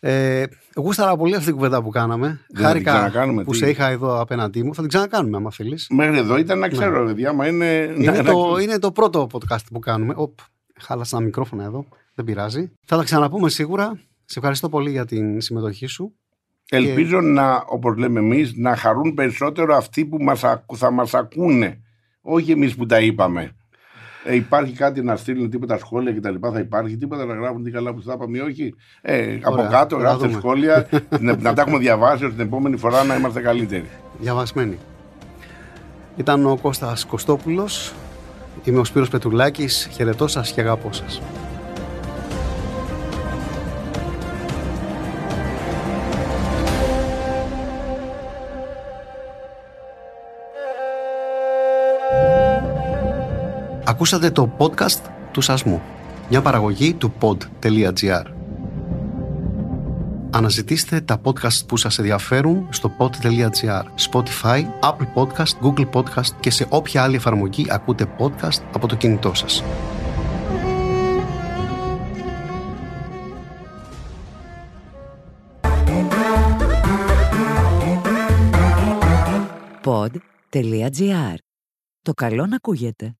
[0.00, 0.44] Ε,
[0.76, 2.26] γούσταρα πολύ αυτή την κουβέντα που κάναμε.
[2.26, 4.74] Δεν θα την Χάρηκα ξανακάνουμε, που τι; σε είχα εδώ απέναντί μου.
[4.74, 5.86] Θα την ξανακάνουμε, άμα θέλεις.
[5.90, 7.28] Μέχρι εδώ ήταν να ξέρω, ναι.
[7.28, 7.94] άμα είναι.
[7.96, 10.14] Είναι, να- το, να- είναι το πρώτο podcast που κάνουμε.
[10.16, 10.38] Οπ,
[10.80, 11.86] χάλασα ένα μικρόφωνο εδώ.
[12.14, 12.70] Δεν πειράζει.
[12.86, 14.00] Θα τα ξαναπούμε σίγουρα.
[14.24, 16.14] Σε ευχαριστώ πολύ για την συμμετοχή σου.
[16.70, 21.80] Ελπίζω να, όπως λέμε εμείς, να χαρούν περισσότερο αυτοί που μας, ακου- θα μας ακούνε.
[22.20, 23.54] Όχι εμείς που τα είπαμε.
[24.24, 26.50] Ε, υπάρχει κάτι να στείλουν τίποτα σχόλια και τα λοιπά.
[26.52, 28.74] Θα υπάρχει τίποτα να γράφουν τι καλά που θα είπαμε ή όχι.
[29.02, 30.38] Ε, από Ωραία, κάτω θα γράφτε δούμε.
[30.38, 30.86] σχόλια
[31.20, 33.88] να, να τα έχουμε διαβάσει ώστε την επόμενη φορά να είμαστε καλύτεροι.
[34.18, 34.78] Διαβασμένη.
[36.16, 37.92] Ήταν ο Κώστας Κωστόπουλος.
[38.64, 39.88] Είμαι ο Σπύρος Πετρουλάκης.
[39.92, 41.20] Χαιρετώ σας και αγάπω σας.
[53.90, 55.00] Ακούσατε το podcast
[55.32, 55.82] του Σασμού.
[56.28, 58.24] Μια παραγωγή του pod.gr.
[60.30, 66.66] Αναζητήστε τα podcast που σας ενδιαφέρουν στο pod.gr, Spotify, Apple Podcast, Google Podcast και σε
[66.68, 69.62] όποια άλλη εφαρμογή ακούτε podcast από το κινητό σας.
[79.84, 81.34] Pod.gr.
[82.02, 83.14] Το καλό να ακούγεται.